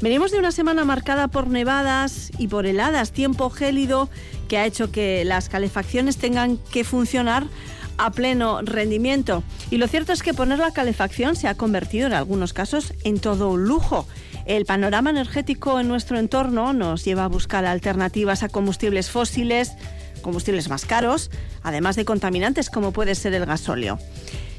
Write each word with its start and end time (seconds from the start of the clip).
Venimos 0.00 0.30
de 0.30 0.38
una 0.38 0.52
semana 0.52 0.84
marcada 0.84 1.28
por 1.28 1.48
nevadas 1.48 2.30
y 2.36 2.48
por 2.48 2.66
heladas, 2.66 3.12
tiempo 3.12 3.48
gélido 3.48 4.10
que 4.46 4.58
ha 4.58 4.66
hecho 4.66 4.90
que 4.90 5.24
las 5.24 5.48
calefacciones 5.48 6.18
tengan 6.18 6.58
que 6.58 6.84
funcionar 6.84 7.46
a 7.96 8.10
pleno 8.10 8.60
rendimiento. 8.60 9.42
Y 9.70 9.78
lo 9.78 9.88
cierto 9.88 10.12
es 10.12 10.22
que 10.22 10.34
poner 10.34 10.58
la 10.58 10.72
calefacción 10.72 11.34
se 11.34 11.48
ha 11.48 11.54
convertido 11.54 12.06
en 12.06 12.12
algunos 12.12 12.52
casos 12.52 12.92
en 13.04 13.18
todo 13.20 13.50
un 13.50 13.64
lujo. 13.64 14.06
El 14.44 14.66
panorama 14.66 15.08
energético 15.08 15.80
en 15.80 15.88
nuestro 15.88 16.18
entorno 16.18 16.74
nos 16.74 17.02
lleva 17.02 17.24
a 17.24 17.28
buscar 17.28 17.64
alternativas 17.64 18.42
a 18.42 18.50
combustibles 18.50 19.10
fósiles, 19.10 19.72
combustibles 20.20 20.68
más 20.68 20.84
caros, 20.84 21.30
además 21.62 21.96
de 21.96 22.04
contaminantes 22.04 22.68
como 22.68 22.92
puede 22.92 23.14
ser 23.14 23.32
el 23.32 23.46
gasóleo. 23.46 23.98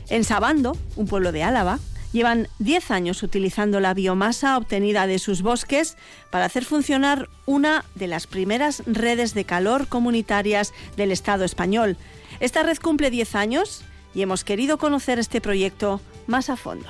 En 0.09 0.23
Sabando, 0.23 0.75
un 0.95 1.05
pueblo 1.05 1.31
de 1.31 1.43
Álava, 1.43 1.79
llevan 2.13 2.47
10 2.59 2.91
años 2.91 3.23
utilizando 3.23 3.79
la 3.79 3.93
biomasa 3.93 4.57
obtenida 4.57 5.07
de 5.07 5.19
sus 5.19 5.41
bosques 5.41 5.97
para 6.29 6.45
hacer 6.45 6.65
funcionar 6.65 7.29
una 7.45 7.85
de 7.95 8.07
las 8.07 8.27
primeras 8.27 8.83
redes 8.85 9.33
de 9.33 9.45
calor 9.45 9.87
comunitarias 9.87 10.73
del 10.95 11.11
Estado 11.11 11.43
español. 11.43 11.97
Esta 12.39 12.63
red 12.63 12.77
cumple 12.77 13.09
10 13.09 13.35
años 13.35 13.83
y 14.13 14.21
hemos 14.21 14.43
querido 14.43 14.77
conocer 14.77 15.19
este 15.19 15.41
proyecto 15.41 16.01
más 16.27 16.49
a 16.49 16.55
fondo. 16.57 16.89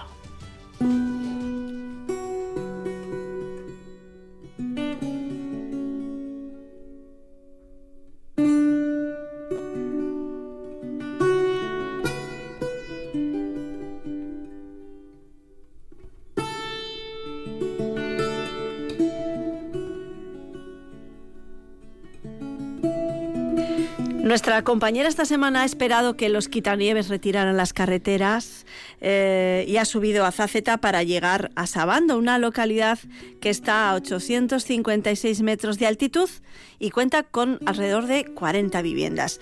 Nuestra 24.27 24.61
compañera 24.65 25.07
esta 25.07 25.23
semana 25.23 25.61
ha 25.61 25.65
esperado 25.65 26.17
que 26.17 26.27
los 26.27 26.49
quitanieves 26.49 27.07
retiraran 27.07 27.55
las 27.55 27.71
carreteras 27.71 28.65
eh, 28.99 29.63
y 29.70 29.77
ha 29.77 29.85
subido 29.85 30.25
a 30.25 30.33
Zaceta 30.33 30.79
para 30.79 31.01
llegar 31.01 31.49
a 31.55 31.65
Sabando, 31.65 32.17
una 32.17 32.37
localidad 32.37 32.99
que 33.39 33.49
está 33.49 33.89
a 33.89 33.95
856 33.95 35.41
metros 35.43 35.79
de 35.79 35.87
altitud 35.87 36.29
y 36.77 36.89
cuenta 36.89 37.23
con 37.23 37.59
alrededor 37.65 38.05
de 38.07 38.25
40 38.25 38.81
viviendas. 38.81 39.39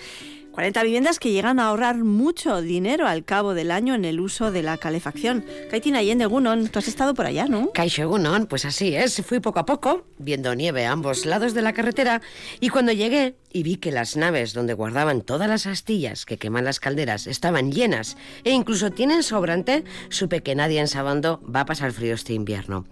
40 0.56 0.84
viviendas 0.84 1.20
que 1.20 1.32
llegan 1.32 1.60
a 1.60 1.68
ahorrar 1.68 1.98
mucho 1.98 2.62
dinero 2.62 3.08
al 3.08 3.26
cabo 3.26 3.54
del 3.56 3.72
año 3.72 3.94
en 3.94 4.06
el 4.06 4.22
uso 4.22 4.52
de 4.52 4.64
la 4.64 4.78
calefacción. 4.78 5.44
Kaitina 5.70 6.00
Allende 6.00 6.28
Gunon, 6.28 6.70
tú 6.70 6.80
has 6.80 6.88
estado 6.88 7.14
por 7.14 7.26
allá, 7.26 7.48
¿no? 7.48 7.72
Caixo 7.74 8.08
Gunon, 8.08 8.46
pues 8.46 8.64
así 8.64 8.96
es. 8.96 9.22
Fui 9.26 9.42
poco 9.42 9.60
a 9.60 9.66
poco, 9.66 10.06
viendo 10.18 10.56
nieve 10.56 10.86
a 10.86 10.94
ambos 10.94 11.26
lados 11.26 11.56
de 11.56 11.62
la 11.62 11.74
carretera, 11.74 12.22
y 12.62 12.70
cuando 12.70 12.94
llegué 12.94 13.36
y 13.56 13.64
vi 13.64 13.78
que 13.78 13.94
las 13.94 14.18
naves 14.18 14.54
donde 14.54 14.74
guardaban 14.74 15.22
todas 15.22 15.48
las 15.48 15.66
astillas 15.66 16.26
que 16.26 16.36
queman 16.36 16.66
las 16.66 16.82
calderas 16.82 17.26
estaban 17.26 17.72
llenas 17.72 18.18
e 18.44 18.52
incluso 18.52 18.92
tienen 18.92 19.24
sobrante, 19.24 19.86
supe 20.10 20.44
que 20.44 20.56
nadie 20.56 20.82
en 20.82 20.90
Sabando 20.90 21.42
va 21.44 21.62
a 21.62 21.66
pasar 21.66 21.94
frío 21.94 22.16
este 22.16 22.34
invierno. 22.34 22.86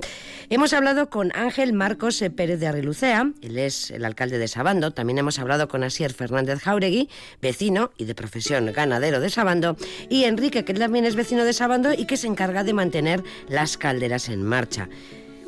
Hemos 0.49 0.71
hablado 0.71 1.09
con 1.09 1.35
Ángel 1.35 1.73
Marcos 1.73 2.23
Pérez 2.33 2.61
de 2.61 2.67
Arrilucea, 2.67 3.29
él 3.41 3.57
es 3.57 3.91
el 3.91 4.05
alcalde 4.05 4.37
de 4.37 4.47
Sabando, 4.47 4.91
también 4.91 5.17
hemos 5.17 5.37
hablado 5.37 5.67
con 5.67 5.83
Asier 5.83 6.13
Fernández 6.13 6.59
Jauregui, 6.59 7.09
vecino 7.41 7.91
y 7.97 8.05
de 8.05 8.15
profesión 8.15 8.71
ganadero 8.71 9.19
de 9.19 9.29
Sabando, 9.29 9.75
y 10.09 10.23
Enrique, 10.23 10.63
que 10.63 10.73
también 10.73 11.03
es 11.03 11.17
vecino 11.17 11.43
de 11.43 11.51
Sabando 11.51 11.91
y 11.91 12.05
que 12.05 12.15
se 12.15 12.27
encarga 12.27 12.63
de 12.63 12.71
mantener 12.71 13.21
las 13.49 13.75
calderas 13.75 14.29
en 14.29 14.43
marcha. 14.43 14.87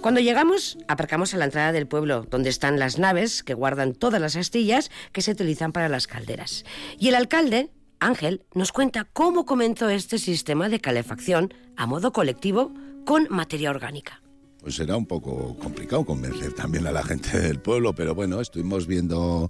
Cuando 0.05 0.21
llegamos, 0.21 0.77
aparcamos 0.87 1.33
a 1.33 1.37
la 1.37 1.45
entrada 1.45 1.71
del 1.71 1.87
pueblo, 1.87 2.27
donde 2.29 2.51
están 2.51 2.77
las 2.77 2.99
naves 2.99 3.41
que 3.41 3.55
guardan 3.55 3.95
todas 3.95 4.21
las 4.21 4.35
astillas 4.35 4.91
que 5.11 5.23
se 5.23 5.31
utilizan 5.31 5.71
para 5.71 5.89
las 5.89 6.05
calderas. 6.05 6.63
Y 6.99 7.07
el 7.07 7.15
alcalde, 7.15 7.71
Ángel, 7.99 8.43
nos 8.53 8.71
cuenta 8.71 9.07
cómo 9.11 9.47
comenzó 9.47 9.89
este 9.89 10.19
sistema 10.19 10.69
de 10.69 10.79
calefacción 10.79 11.55
a 11.75 11.87
modo 11.87 12.13
colectivo 12.13 12.71
con 13.03 13.25
materia 13.31 13.71
orgánica. 13.71 14.21
Pues 14.59 14.79
era 14.79 14.95
un 14.95 15.07
poco 15.07 15.57
complicado 15.57 16.05
convencer 16.05 16.53
también 16.53 16.85
a 16.85 16.91
la 16.91 17.01
gente 17.01 17.39
del 17.39 17.59
pueblo, 17.59 17.95
pero 17.95 18.13
bueno, 18.13 18.41
estuvimos 18.41 18.85
viendo 18.85 19.49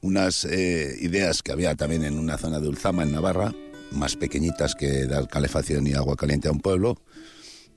unas 0.00 0.44
eh, 0.46 0.96
ideas 1.00 1.44
que 1.44 1.52
había 1.52 1.76
también 1.76 2.02
en 2.02 2.18
una 2.18 2.38
zona 2.38 2.58
de 2.58 2.66
Ulzama, 2.66 3.04
en 3.04 3.12
Navarra, 3.12 3.54
más 3.92 4.16
pequeñitas 4.16 4.74
que 4.74 5.06
dar 5.06 5.28
calefacción 5.28 5.86
y 5.86 5.92
agua 5.92 6.16
caliente 6.16 6.48
a 6.48 6.50
un 6.50 6.58
pueblo 6.58 6.98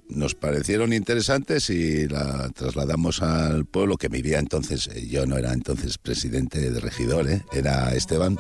nos 0.09 0.35
parecieron 0.35 0.93
interesantes 0.93 1.69
y 1.69 2.07
la 2.07 2.49
trasladamos 2.49 3.21
al 3.21 3.65
pueblo 3.65 3.97
que 3.97 4.07
vivía 4.07 4.39
entonces, 4.39 4.87
eh, 4.93 5.07
yo 5.07 5.25
no 5.25 5.37
era 5.37 5.53
entonces 5.53 5.97
presidente 5.97 6.71
de 6.71 6.79
regidor, 6.79 7.29
¿eh? 7.29 7.43
era 7.53 7.93
Esteban, 7.93 8.37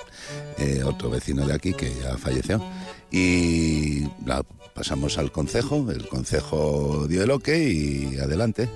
eh, 0.57 0.83
otro 0.83 1.09
vecino 1.09 1.45
de 1.45 1.53
aquí 1.53 1.73
que 1.73 1.91
ya 2.01 2.17
falleció, 2.17 2.63
y 3.11 4.03
la 4.25 4.43
pasamos 4.73 5.17
al 5.17 5.31
concejo, 5.31 5.89
el 5.89 6.07
concejo 6.07 7.07
dio 7.07 7.23
el 7.23 7.31
ok 7.31 7.47
y 7.49 8.17
adelante. 8.17 8.69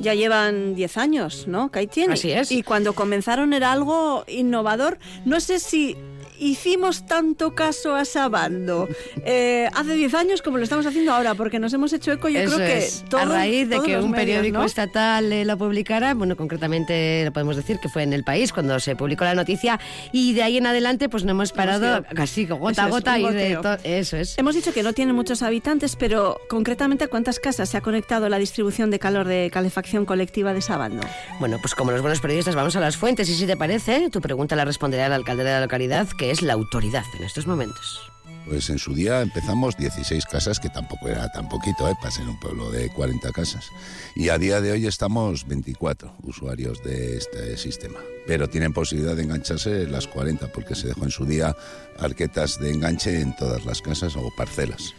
Ya 0.00 0.14
llevan 0.14 0.74
10 0.74 0.96
años, 0.96 1.46
¿no? 1.46 1.70
tiene. 1.70 2.14
Así 2.14 2.32
es. 2.32 2.50
Y 2.50 2.64
cuando 2.64 2.94
comenzaron 2.94 3.52
era 3.52 3.70
algo 3.70 4.24
innovador. 4.26 4.98
No 5.24 5.38
sé 5.38 5.60
si 5.60 5.96
hicimos 6.38 7.06
tanto 7.06 7.54
caso 7.54 7.94
a 7.94 8.04
Sabando 8.04 8.88
eh, 9.24 9.68
hace 9.74 9.94
10 9.94 10.14
años 10.14 10.42
como 10.42 10.58
lo 10.58 10.64
estamos 10.64 10.86
haciendo 10.86 11.12
ahora, 11.12 11.34
porque 11.34 11.58
nos 11.58 11.72
hemos 11.72 11.92
hecho 11.92 12.12
eco, 12.12 12.28
yo 12.28 12.44
creo 12.44 12.58
que 12.58 12.88
todo, 13.08 13.20
A 13.20 13.24
raíz 13.26 13.68
de 13.68 13.80
que 13.80 13.96
un 13.98 14.12
periódico 14.12 14.62
estatal 14.62 15.32
eh, 15.32 15.44
lo 15.44 15.56
publicara, 15.56 16.14
bueno, 16.14 16.36
concretamente 16.36 17.24
lo 17.24 17.32
podemos 17.32 17.56
decir 17.56 17.78
que 17.80 17.88
fue 17.88 18.02
en 18.02 18.12
El 18.12 18.24
País 18.24 18.52
cuando 18.52 18.78
se 18.80 18.96
publicó 18.96 19.24
la 19.24 19.34
noticia, 19.34 19.78
y 20.12 20.34
de 20.34 20.42
ahí 20.42 20.56
en 20.56 20.66
adelante 20.66 21.08
pues 21.08 21.24
no 21.24 21.32
hemos 21.32 21.52
parado 21.52 22.04
casi 22.14 22.46
gota 22.46 22.84
a 22.84 22.88
gota 22.88 23.18
y 23.18 23.24
de 23.32 23.58
eso 23.84 24.16
es. 24.16 24.38
Hemos 24.38 24.54
dicho 24.54 24.72
que 24.72 24.82
no 24.82 24.92
tiene 24.92 25.12
muchos 25.12 25.42
habitantes, 25.42 25.96
pero 25.96 26.40
concretamente 26.48 27.04
a 27.04 27.08
cuántas 27.08 27.38
casas 27.38 27.68
se 27.68 27.76
ha 27.76 27.80
conectado 27.80 28.28
la 28.28 28.38
distribución 28.38 28.90
de 28.90 28.98
calor 28.98 29.26
de 29.26 29.50
calefacción 29.52 30.04
colectiva 30.04 30.52
de 30.52 30.62
Sabando. 30.62 31.06
Bueno, 31.40 31.58
pues 31.60 31.74
como 31.74 31.92
los 31.92 32.00
buenos 32.00 32.20
periodistas 32.20 32.54
vamos 32.54 32.76
a 32.76 32.80
las 32.80 32.96
fuentes 32.96 33.28
y 33.28 33.34
si 33.34 33.46
te 33.46 33.56
parece, 33.56 34.10
tu 34.10 34.20
pregunta 34.20 34.56
la 34.56 34.64
responderá 34.64 35.06
el 35.06 35.12
alcalde 35.12 35.44
de 35.44 35.50
la 35.50 35.60
localidad, 35.60 36.08
que 36.08 36.23
es 36.30 36.42
la 36.42 36.52
autoridad 36.52 37.04
en 37.18 37.24
estos 37.24 37.46
momentos? 37.46 38.00
Pues 38.46 38.68
en 38.68 38.78
su 38.78 38.94
día 38.94 39.22
empezamos 39.22 39.76
16 39.76 40.26
casas, 40.26 40.60
que 40.60 40.68
tampoco 40.68 41.08
era 41.08 41.30
tan 41.32 41.48
poquito, 41.48 41.88
¿eh? 41.88 41.94
para 41.98 42.10
ser 42.10 42.28
un 42.28 42.38
pueblo 42.38 42.70
de 42.70 42.90
40 42.90 43.32
casas. 43.32 43.70
Y 44.14 44.28
a 44.28 44.38
día 44.38 44.60
de 44.60 44.72
hoy 44.72 44.86
estamos 44.86 45.46
24 45.46 46.14
usuarios 46.24 46.82
de 46.82 47.16
este 47.16 47.56
sistema. 47.56 47.98
Pero 48.26 48.48
tienen 48.48 48.74
posibilidad 48.74 49.16
de 49.16 49.22
engancharse 49.22 49.86
las 49.86 50.06
40, 50.06 50.52
porque 50.52 50.74
se 50.74 50.88
dejó 50.88 51.04
en 51.04 51.10
su 51.10 51.24
día 51.24 51.56
arquetas 51.98 52.58
de 52.58 52.70
enganche 52.70 53.20
en 53.20 53.34
todas 53.34 53.64
las 53.64 53.80
casas 53.80 54.14
o 54.16 54.30
parcelas. 54.36 54.94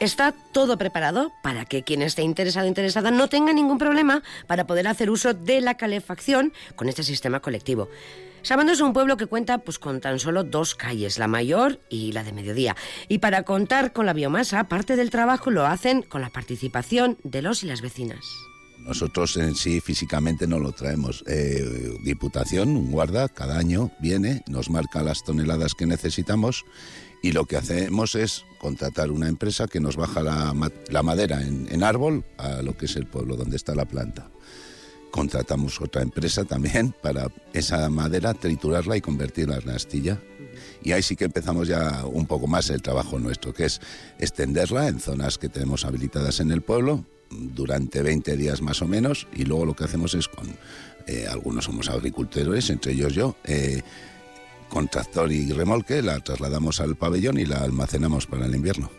Está 0.00 0.32
todo 0.52 0.78
preparado 0.78 1.32
para 1.42 1.64
que 1.64 1.82
quien 1.82 2.02
esté 2.02 2.22
interesado 2.22 2.66
o 2.66 2.68
interesada 2.68 3.10
no 3.10 3.28
tenga 3.28 3.52
ningún 3.52 3.78
problema 3.78 4.22
para 4.46 4.66
poder 4.66 4.86
hacer 4.86 5.10
uso 5.10 5.34
de 5.34 5.60
la 5.60 5.76
calefacción 5.76 6.52
con 6.76 6.88
este 6.88 7.02
sistema 7.02 7.40
colectivo. 7.40 7.88
Sabando 8.48 8.72
es 8.72 8.80
un 8.80 8.94
pueblo 8.94 9.18
que 9.18 9.26
cuenta 9.26 9.58
pues, 9.58 9.78
con 9.78 10.00
tan 10.00 10.18
solo 10.18 10.42
dos 10.42 10.74
calles, 10.74 11.18
la 11.18 11.28
mayor 11.28 11.80
y 11.90 12.12
la 12.12 12.24
de 12.24 12.32
mediodía. 12.32 12.76
Y 13.06 13.18
para 13.18 13.42
contar 13.42 13.92
con 13.92 14.06
la 14.06 14.14
biomasa, 14.14 14.68
parte 14.68 14.96
del 14.96 15.10
trabajo 15.10 15.50
lo 15.50 15.66
hacen 15.66 16.00
con 16.00 16.22
la 16.22 16.30
participación 16.30 17.18
de 17.24 17.42
los 17.42 17.62
y 17.62 17.66
las 17.66 17.82
vecinas. 17.82 18.24
Nosotros 18.78 19.36
en 19.36 19.54
sí 19.54 19.82
físicamente 19.82 20.46
no 20.46 20.60
lo 20.60 20.72
traemos. 20.72 21.24
Eh, 21.26 21.92
Diputación, 22.02 22.70
un 22.70 22.90
guarda, 22.90 23.28
cada 23.28 23.58
año 23.58 23.90
viene, 24.00 24.42
nos 24.48 24.70
marca 24.70 25.02
las 25.02 25.24
toneladas 25.24 25.74
que 25.74 25.84
necesitamos 25.84 26.64
y 27.22 27.32
lo 27.32 27.44
que 27.44 27.58
hacemos 27.58 28.14
es 28.14 28.46
contratar 28.58 29.10
una 29.10 29.28
empresa 29.28 29.68
que 29.68 29.80
nos 29.80 29.96
baja 29.96 30.22
la, 30.22 31.02
madera 31.02 31.42
en 31.42 31.84
árbol 31.84 32.24
a 32.38 32.62
lo 32.62 32.78
que 32.78 32.86
es 32.86 32.96
el 32.96 33.06
pueblo 33.06 33.36
donde 33.36 33.56
está 33.56 33.74
la 33.74 33.84
planta 33.84 34.30
contratamos 35.10 35.80
otra 35.80 36.02
empresa 36.02 36.44
también 36.44 36.94
para 37.02 37.28
esa 37.52 37.88
madera 37.88 38.34
triturarla 38.34 38.96
y 38.96 39.00
convertirla 39.00 39.58
en 39.58 39.70
astilla. 39.70 40.20
Y 40.82 40.92
ahí 40.92 41.02
sí 41.02 41.16
que 41.16 41.24
empezamos 41.24 41.68
ya 41.68 42.04
un 42.06 42.26
poco 42.26 42.46
más 42.46 42.70
el 42.70 42.82
trabajo 42.82 43.18
nuestro, 43.18 43.52
que 43.52 43.64
es 43.64 43.80
extenderla 44.18 44.88
en 44.88 45.00
zonas 45.00 45.38
que 45.38 45.48
tenemos 45.48 45.84
habilitadas 45.84 46.40
en 46.40 46.50
el 46.50 46.62
pueblo 46.62 47.04
durante 47.30 48.02
20 48.02 48.36
días 48.36 48.62
más 48.62 48.80
o 48.82 48.86
menos. 48.86 49.26
Y 49.34 49.44
luego 49.44 49.66
lo 49.66 49.74
que 49.74 49.84
hacemos 49.84 50.14
es 50.14 50.28
con, 50.28 50.48
eh, 51.06 51.26
algunos 51.28 51.64
somos 51.64 51.88
agricultores, 51.88 52.70
entre 52.70 52.92
ellos 52.92 53.12
yo, 53.12 53.36
eh, 53.44 53.82
con 54.68 54.88
tractor 54.88 55.32
y 55.32 55.50
remolque, 55.52 56.02
la 56.02 56.20
trasladamos 56.20 56.80
al 56.80 56.96
pabellón 56.96 57.38
y 57.38 57.46
la 57.46 57.58
almacenamos 57.62 58.26
para 58.26 58.46
el 58.46 58.54
invierno. 58.54 58.90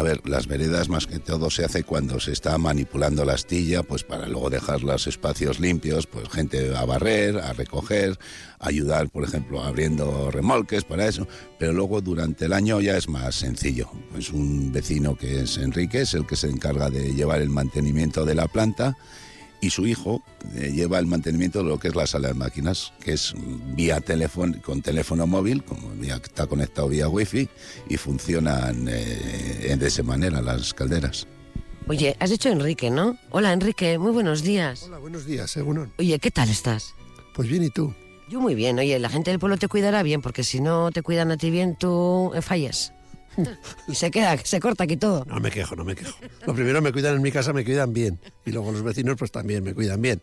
A 0.00 0.02
ver, 0.02 0.26
las 0.26 0.46
veredas 0.46 0.88
más 0.88 1.06
que 1.06 1.18
todo 1.18 1.50
se 1.50 1.62
hace 1.62 1.84
cuando 1.84 2.20
se 2.20 2.32
está 2.32 2.56
manipulando 2.56 3.22
la 3.26 3.34
astilla, 3.34 3.82
pues 3.82 4.02
para 4.02 4.26
luego 4.28 4.48
dejar 4.48 4.82
los 4.82 5.06
espacios 5.06 5.60
limpios, 5.60 6.06
pues 6.06 6.26
gente 6.30 6.74
a 6.74 6.86
barrer, 6.86 7.36
a 7.36 7.52
recoger, 7.52 8.18
ayudar, 8.60 9.10
por 9.10 9.24
ejemplo, 9.24 9.62
abriendo 9.62 10.30
remolques 10.30 10.84
para 10.84 11.06
eso. 11.06 11.28
Pero 11.58 11.74
luego 11.74 12.00
durante 12.00 12.46
el 12.46 12.54
año 12.54 12.80
ya 12.80 12.96
es 12.96 13.10
más 13.10 13.34
sencillo. 13.34 13.90
Pues 14.10 14.30
un 14.30 14.72
vecino 14.72 15.16
que 15.16 15.42
es 15.42 15.58
Enrique 15.58 16.00
es 16.00 16.14
el 16.14 16.26
que 16.26 16.36
se 16.36 16.48
encarga 16.48 16.88
de 16.88 17.12
llevar 17.12 17.42
el 17.42 17.50
mantenimiento 17.50 18.24
de 18.24 18.36
la 18.36 18.48
planta 18.48 18.96
y 19.60 19.70
su 19.70 19.86
hijo 19.86 20.22
eh, 20.54 20.72
lleva 20.72 20.98
el 20.98 21.06
mantenimiento 21.06 21.62
de 21.62 21.68
lo 21.68 21.78
que 21.78 21.88
es 21.88 21.94
la 21.94 22.06
sala 22.06 22.28
de 22.28 22.34
máquinas, 22.34 22.92
que 23.00 23.12
es 23.12 23.34
vía 23.74 24.00
teléfono, 24.00 24.54
con 24.62 24.82
teléfono 24.82 25.26
móvil, 25.26 25.62
como 25.64 25.90
está 26.02 26.46
conectado 26.46 26.88
vía 26.88 27.08
wifi 27.08 27.48
y 27.88 27.96
funcionan 27.96 28.86
eh, 28.88 29.76
de 29.78 29.86
esa 29.86 30.02
manera 30.02 30.40
las 30.40 30.74
calderas. 30.74 31.26
Oye, 31.86 32.16
has 32.20 32.30
dicho 32.30 32.48
Enrique, 32.48 32.90
¿no? 32.90 33.18
Hola 33.30 33.52
Enrique, 33.52 33.98
muy 33.98 34.12
buenos 34.12 34.42
días. 34.42 34.84
Hola, 34.84 34.98
buenos 34.98 35.26
días, 35.26 35.50
según. 35.50 35.92
Oye, 35.98 36.18
¿qué 36.18 36.30
tal 36.30 36.48
estás? 36.48 36.94
Pues 37.34 37.48
bien, 37.48 37.64
¿y 37.64 37.70
tú? 37.70 37.92
Yo 38.28 38.40
muy 38.40 38.54
bien. 38.54 38.78
Oye, 38.78 38.96
la 39.00 39.08
gente 39.08 39.32
del 39.32 39.40
pueblo 39.40 39.56
te 39.56 39.66
cuidará 39.66 40.04
bien, 40.04 40.22
porque 40.22 40.44
si 40.44 40.60
no 40.60 40.92
te 40.92 41.02
cuidan 41.02 41.32
a 41.32 41.36
ti 41.36 41.50
bien, 41.50 41.76
tú 41.76 42.30
eh, 42.34 42.42
falles. 42.42 42.92
Y 43.88 43.94
se 43.94 44.10
queda, 44.10 44.36
se 44.38 44.60
corta 44.60 44.84
aquí 44.84 44.96
todo. 44.96 45.24
No 45.26 45.40
me 45.40 45.50
quejo, 45.50 45.76
no 45.76 45.84
me 45.84 45.94
quejo. 45.94 46.16
Lo 46.46 46.54
primero 46.54 46.82
me 46.82 46.92
cuidan 46.92 47.16
en 47.16 47.22
mi 47.22 47.32
casa, 47.32 47.52
me 47.52 47.64
cuidan 47.64 47.92
bien. 47.92 48.18
Y 48.44 48.52
luego 48.52 48.72
los 48.72 48.82
vecinos 48.82 49.16
pues 49.18 49.30
también 49.30 49.62
me 49.62 49.74
cuidan 49.74 50.00
bien. 50.00 50.20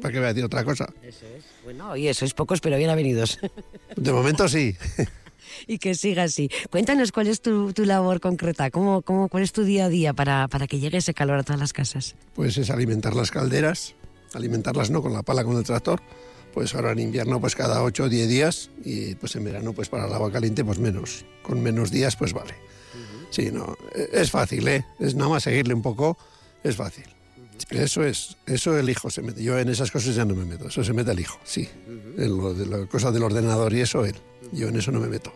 ¿Para 0.00 0.12
qué 0.12 0.18
voy 0.18 0.26
a 0.26 0.28
decir 0.28 0.44
otra 0.44 0.64
cosa? 0.64 0.92
Eso 1.02 1.26
es. 1.26 1.44
Bueno, 1.64 1.90
oye, 1.90 2.12
sois 2.14 2.34
pocos 2.34 2.60
pero 2.60 2.76
bien 2.76 2.90
avenidos. 2.90 3.38
De 3.96 4.12
momento 4.12 4.48
sí. 4.48 4.76
y 5.66 5.78
que 5.78 5.94
siga 5.94 6.24
así. 6.24 6.50
Cuéntanos 6.70 7.12
cuál 7.12 7.26
es 7.26 7.40
tu, 7.40 7.72
tu 7.72 7.84
labor 7.84 8.20
concreta, 8.20 8.70
¿Cómo, 8.70 9.02
cómo, 9.02 9.28
cuál 9.28 9.42
es 9.42 9.52
tu 9.52 9.64
día 9.64 9.86
a 9.86 9.88
día 9.88 10.12
para, 10.12 10.48
para 10.48 10.66
que 10.66 10.78
llegue 10.78 10.98
ese 10.98 11.14
calor 11.14 11.38
a 11.38 11.42
todas 11.42 11.60
las 11.60 11.72
casas. 11.72 12.16
Pues 12.34 12.56
es 12.58 12.70
alimentar 12.70 13.14
las 13.14 13.30
calderas, 13.30 13.94
alimentarlas 14.34 14.90
no 14.90 15.02
con 15.02 15.12
la 15.12 15.22
pala, 15.22 15.44
con 15.44 15.56
el 15.56 15.64
tractor, 15.64 16.00
pues 16.52 16.74
ahora 16.74 16.92
en 16.92 16.98
invierno 16.98 17.40
pues 17.40 17.54
cada 17.54 17.82
8 17.82 18.04
o 18.04 18.08
10 18.08 18.28
días 18.28 18.70
y 18.84 19.14
pues 19.14 19.36
en 19.36 19.44
verano 19.44 19.72
pues 19.72 19.88
para 19.88 20.06
el 20.06 20.12
agua 20.12 20.30
caliente 20.32 20.64
pues 20.64 20.78
menos, 20.78 21.24
con 21.42 21.62
menos 21.62 21.90
días 21.90 22.16
pues 22.16 22.32
vale. 22.32 22.54
Sí, 23.30 23.50
no, 23.52 23.76
es 23.94 24.30
fácil, 24.30 24.66
¿eh? 24.66 24.84
Es 24.98 25.14
nada 25.14 25.30
más 25.30 25.44
seguirle 25.44 25.72
un 25.72 25.82
poco, 25.82 26.18
es 26.64 26.74
fácil. 26.74 27.04
Eso 27.70 28.04
es, 28.04 28.36
eso 28.46 28.76
el 28.76 28.90
hijo 28.90 29.10
se 29.10 29.22
mete. 29.22 29.42
Yo 29.42 29.58
en 29.58 29.68
esas 29.68 29.90
cosas 29.90 30.16
ya 30.16 30.24
no 30.24 30.34
me 30.34 30.44
meto, 30.44 30.68
eso 30.68 30.82
se 30.82 30.92
mete 30.92 31.12
el 31.12 31.20
hijo, 31.20 31.38
sí. 31.44 31.68
En 32.18 32.36
lo 32.36 32.52
de 32.54 32.66
la 32.66 32.86
cosa 32.86 33.12
del 33.12 33.22
ordenador 33.22 33.72
y 33.72 33.82
eso 33.82 34.04
él. 34.04 34.16
Yo 34.52 34.68
en 34.68 34.76
eso 34.76 34.90
no 34.90 34.98
me 34.98 35.08
meto. 35.08 35.32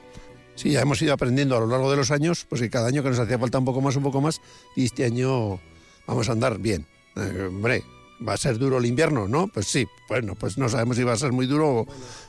Sí, 0.57 0.71
ya 0.71 0.81
hemos 0.81 1.01
ido 1.03 1.13
aprendiendo 1.13 1.57
a 1.57 1.61
lo 1.61 1.67
largo 1.67 1.91
de 1.91 1.97
los 1.97 2.11
años, 2.11 2.47
pues 2.49 2.61
que 2.61 2.71
cada 2.71 2.89
año 2.89 3.03
que 3.03 3.11
nos 3.11 3.19
hacía 3.19 3.39
falta 3.39 3.59
un 3.59 3.65
poco 3.65 3.81
más, 3.81 3.97
un 3.97 4.03
poco 4.03 4.21
más, 4.21 4.41
y 4.77 4.85
este 4.85 5.05
año 5.05 5.61
vamos 6.07 6.29
a 6.29 6.33
andar 6.33 6.59
bien. 6.59 6.87
Eh, 7.17 7.47
hombre, 7.49 7.85
¿Va 8.27 8.35
a 8.35 8.37
ser 8.37 8.59
duro 8.59 8.79
el 8.79 8.87
invierno? 8.87 9.29
¿No? 9.29 9.49
Pues 9.49 9.67
sí. 9.67 9.87
Bueno, 10.09 10.35
pues 10.35 10.57
no 10.59 10.69
sabemos 10.69 10.97
si 10.97 11.03
va 11.03 11.13
a 11.13 11.17
ser 11.17 11.33
muy 11.33 11.47
duro, 11.47 11.87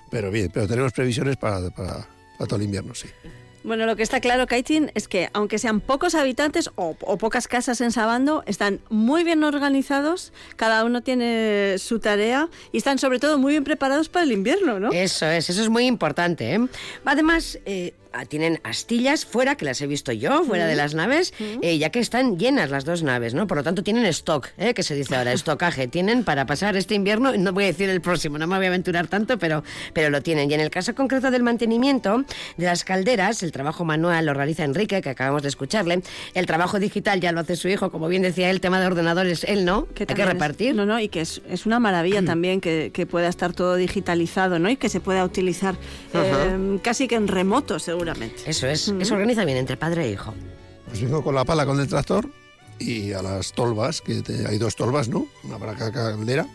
pero 0.10 0.32
bien. 0.32 0.52
Pero 0.54 0.68
tenemos 0.68 0.92
previsiones 0.92 1.38
para, 1.38 1.70
para, 1.70 2.08
todo 2.48 2.58
el 2.58 2.64
invierno, 2.64 2.94
sí. 2.96 3.08
Bueno, 3.64 3.88
lo 3.88 3.96
que 3.96 4.04
está 4.04 4.20
claro, 4.20 4.46
Kaitin, 4.46 4.92
es 4.94 5.08
que 5.08 5.30
aunque 5.34 5.58
sean 5.58 5.80
pocos 5.80 6.14
habitantes 6.14 6.70
o, 6.76 6.96
o, 7.02 7.18
pocas 7.18 7.48
casas 7.48 7.82
en 7.82 7.92
Sabando, 7.92 8.44
están 8.46 8.80
muy 8.90 9.24
bien 9.24 9.44
organizados, 9.44 10.34
cada 10.56 10.84
uno 10.84 11.02
tiene 11.02 11.78
su 11.80 12.00
tarea 12.00 12.48
y 12.72 12.78
están 12.78 13.00
sobre 13.00 13.18
todo 13.18 13.40
muy 13.40 13.54
bien 13.54 13.64
preparados 13.64 14.08
para 14.08 14.24
el 14.24 14.34
invierno, 14.34 14.80
¿no? 14.80 14.92
Eso 14.92 15.26
es, 15.26 15.50
eso 15.50 15.64
es 15.64 15.70
muy 15.70 15.88
importante. 15.88 16.54
¿eh? 16.54 16.68
Además, 17.06 17.58
eh, 17.66 17.96
tienen 18.24 18.62
astillas 18.64 19.26
fuera, 19.26 19.56
que 19.56 19.66
las 19.66 19.82
he 19.82 19.88
visto 19.88 20.14
yo, 20.14 20.44
fuera 20.46 20.68
de 20.68 20.76
las 20.76 20.94
naves, 20.94 21.34
eh, 21.62 21.78
ya 21.78 21.90
que 21.90 22.00
están 22.00 22.38
llenas 22.40 22.70
las 22.70 22.86
dos 22.86 23.04
naves, 23.04 23.34
¿no? 23.34 23.48
Por 23.48 23.58
lo 23.58 23.64
tanto, 23.64 23.84
tienen 23.84 24.06
stock, 24.06 24.48
¿eh? 24.58 24.74
que 24.74 24.84
se 24.84 24.96
dice 24.96 25.16
ahora, 25.16 25.34
estocaje. 25.34 25.88
Tienen 25.88 26.24
para 26.24 26.46
pasar 26.46 26.78
este 26.78 26.96
invierno, 26.96 27.36
no 27.36 27.52
voy 27.52 27.66
a 27.66 27.68
decir 27.68 27.90
el 27.90 28.00
próximo, 28.00 28.38
no 28.38 28.48
me 28.48 28.56
voy 28.56 28.66
a 28.66 28.70
aventurar 28.70 29.08
tanto, 29.08 29.38
pero, 29.38 29.64
pero 29.94 30.10
lo 30.10 30.22
tienen. 30.22 30.50
Y 30.50 30.54
en 30.54 30.62
el 30.62 30.70
caso 30.70 30.96
concreto 30.96 31.32
del 31.32 31.44
mantenimiento 31.44 32.24
de 32.58 32.66
las 32.66 32.84
calderas, 32.84 33.44
el 33.44 33.52
trabajo 33.52 33.84
manual 33.84 34.26
lo 34.26 34.34
realiza 34.34 34.64
Enrique, 34.64 35.02
que 35.02 35.10
acabamos 35.10 35.42
de 35.42 35.50
escucharle. 35.50 36.02
El 36.34 36.46
trabajo 36.46 36.80
digital 36.80 37.20
ya 37.20 37.32
lo 37.32 37.42
hace 37.42 37.56
su 37.56 37.68
hijo, 37.68 37.92
como 37.92 38.08
bien 38.08 38.22
decía 38.22 38.50
el 38.50 38.62
tema 38.62 38.80
de 38.80 38.88
ordenadores, 38.88 39.44
él 39.44 39.66
no, 39.66 39.88
que 39.94 40.06
hay 40.08 40.16
que 40.16 40.26
repartir. 40.26 40.76
no, 40.76 40.86
no, 40.86 41.00
y 41.00 41.10
que 41.10 41.22
es, 41.22 41.42
es 41.50 41.66
una 41.66 41.80
maravilla 41.80 42.24
también 42.24 42.62
que, 42.62 42.92
que, 42.94 43.06
pueda 43.06 43.28
estar 43.28 43.54
todo 43.54 43.76
digitalizado, 43.76 44.60
¿no? 44.60 44.70
Y 44.70 44.78
que 44.78 44.90
se 44.90 45.00
pueda 45.00 45.24
utilizar 45.24 45.76
eh, 46.14 46.80
casi 46.82 47.08
que 47.08 47.16
en 47.16 47.28
remoto, 47.28 47.80
seguro 47.80 48.05
eso 48.46 48.68
es, 48.68 48.94
que 48.98 49.06
se 49.06 49.14
organiza 49.14 49.46
bien 49.46 49.58
entre 49.58 49.78
padre 49.78 50.06
e 50.06 50.12
hijo. 50.12 50.34
Pues 50.88 51.02
vengo 51.02 51.24
con 51.24 51.36
la 51.36 51.46
pala 51.46 51.66
con 51.66 51.80
el 51.80 51.88
tractor 51.88 52.30
y 52.80 53.14
a 53.14 53.22
las 53.22 53.54
tolvas, 53.54 54.02
que 54.02 54.22
hay 54.48 54.58
dos 54.58 54.76
tolvas, 54.76 55.08
¿no? 55.08 55.28
Una 55.44 55.58
para 55.58 55.76
cada 55.76 55.92
caldera, 55.92 56.48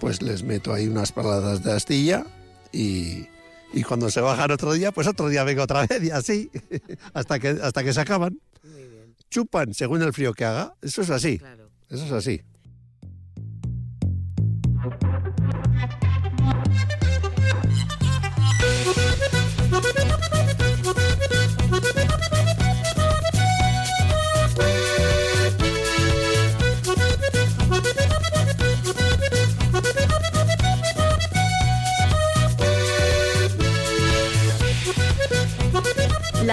pues 0.00 0.22
les 0.22 0.42
meto 0.42 0.72
ahí 0.72 0.86
unas 0.86 1.12
paladas 1.12 1.62
de 1.64 1.72
astilla 1.72 2.24
y, 2.72 3.26
y 3.72 3.82
cuando 3.82 4.10
se 4.10 4.20
bajan 4.20 4.50
otro 4.50 4.72
día, 4.72 4.92
pues 4.92 5.06
otro 5.06 5.28
día 5.28 5.44
vengo 5.44 5.62
otra 5.62 5.86
vez 5.88 6.02
y 6.02 6.10
así, 6.10 6.50
hasta 7.12 7.38
que, 7.38 7.48
hasta 7.48 7.82
que 7.82 7.92
se 7.92 8.00
acaban. 8.00 8.40
Chupan 9.30 9.74
según 9.74 10.02
el 10.02 10.12
frío 10.14 10.32
que 10.32 10.44
haga, 10.44 10.74
eso 10.80 11.02
es 11.02 11.10
así. 11.10 11.40
Eso 11.90 12.04
es 12.06 12.12
así. 12.12 12.42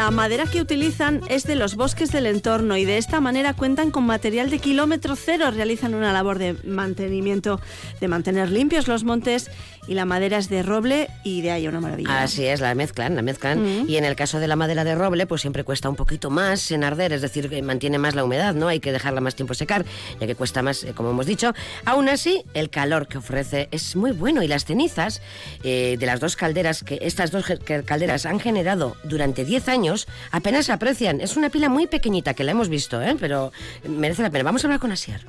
La 0.06 0.12
madera 0.12 0.46
que 0.46 0.62
utilizan 0.62 1.22
es 1.30 1.46
de 1.46 1.56
los 1.56 1.76
bosques 1.76 2.12
del 2.12 2.28
entorno 2.28 2.78
y 2.78 2.86
de 2.86 3.00
esta 3.00 3.22
manera 3.22 3.56
cuentan 3.56 3.90
con 3.90 4.06
material 4.06 4.52
de 4.52 4.60
kilómetro 4.60 5.16
cero. 5.16 5.50
Realizan 5.50 5.96
una 5.96 6.14
labor 6.14 6.38
de 6.38 6.54
mantenimiento, 6.64 7.60
de 8.00 8.08
mantener 8.08 8.52
limpios 8.52 8.88
los 8.88 9.04
montes 9.04 9.50
y 9.88 9.94
la 9.94 10.06
madera 10.06 10.38
es 10.38 10.50
de 10.50 10.64
roble 10.64 11.10
y 11.24 11.42
de 11.42 11.52
ahí 11.52 11.68
una 11.68 11.80
maravilla. 11.80 12.24
Así 12.24 12.46
es, 12.46 12.62
la 12.62 12.74
mezclan, 12.76 13.16
la 13.16 13.22
mezclan. 13.22 13.86
Y 13.88 13.98
en 13.98 14.06
el 14.06 14.16
caso 14.16 14.40
de 14.40 14.48
la 14.48 14.56
madera 14.56 14.84
de 14.84 14.96
roble, 14.96 15.28
pues 15.28 15.42
siempre 15.42 15.64
cuesta 15.64 15.90
un 15.90 15.96
poquito 15.96 16.30
más 16.30 16.72
en 16.72 16.84
arder, 16.84 17.14
es 17.14 17.22
decir, 17.22 17.50
que 17.50 17.62
mantiene 17.62 17.98
más 17.98 18.16
la 18.16 18.24
humedad, 18.24 18.54
¿no? 18.54 18.68
Hay 18.68 18.80
que 18.80 18.92
dejarla 18.92 19.22
más 19.22 19.36
tiempo 19.36 19.54
secar, 19.54 19.86
ya 20.20 20.28
que 20.28 20.36
cuesta 20.36 20.62
más, 20.62 20.84
eh, 20.84 20.94
como 20.94 21.12
hemos 21.12 21.26
dicho. 21.26 21.54
Aún 21.86 22.10
así, 22.10 22.44
el 22.54 22.70
calor 22.70 23.08
que 23.08 23.18
ofrece 23.18 23.68
es 23.72 23.96
muy 23.96 24.12
bueno 24.12 24.44
y 24.44 24.48
las 24.48 24.66
cenizas 24.66 25.22
eh, 25.64 25.98
de 26.00 26.06
las 26.06 26.20
dos 26.20 26.36
calderas, 26.36 26.84
que 26.84 27.00
estas 27.02 27.32
dos 27.32 27.46
calderas 27.86 28.26
han 28.26 28.40
generado 28.40 28.96
durante 29.04 29.46
10 29.46 29.70
años, 29.70 30.08
apenas 30.32 30.66
se 30.66 30.72
aprecian. 30.72 31.22
Es 31.22 31.38
una 31.38 31.50
pila 31.50 31.70
muy 31.70 31.88
pequeñita 31.88 32.34
que 32.34 32.44
la 32.44 32.52
hemos 32.52 32.70
visto, 32.70 33.02
¿eh? 33.02 33.16
pero 33.20 33.52
merece 33.88 34.22
la 34.22 34.30
pena. 34.30 34.44
Vamos 34.44 34.64
a 34.64 34.68
hablar 34.68 34.80
con 34.80 34.92
Asier. 34.92 35.26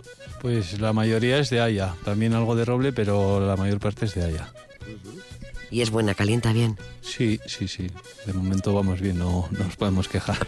Pues 0.47 0.81
la 0.81 0.93
mayoría 0.93 1.41
es 1.41 1.51
de 1.51 1.61
haya, 1.61 1.97
también 2.05 2.33
algo 2.33 2.55
de 2.55 2.65
roble, 2.65 2.93
pero 2.93 3.45
la 3.45 3.57
mayor 3.57 3.81
parte 3.81 4.05
es 4.05 4.15
de 4.15 4.27
haya. 4.27 4.53
¿Y 5.73 5.81
es 5.81 5.91
buena, 5.91 6.15
calienta 6.15 6.53
bien? 6.53 6.79
Sí, 7.01 7.41
sí, 7.47 7.67
sí. 7.67 7.89
De 8.27 8.33
momento 8.33 8.73
vamos 8.73 9.01
bien, 9.01 9.19
no, 9.19 9.49
nos 9.51 9.75
podemos 9.75 10.07
quejar. 10.07 10.47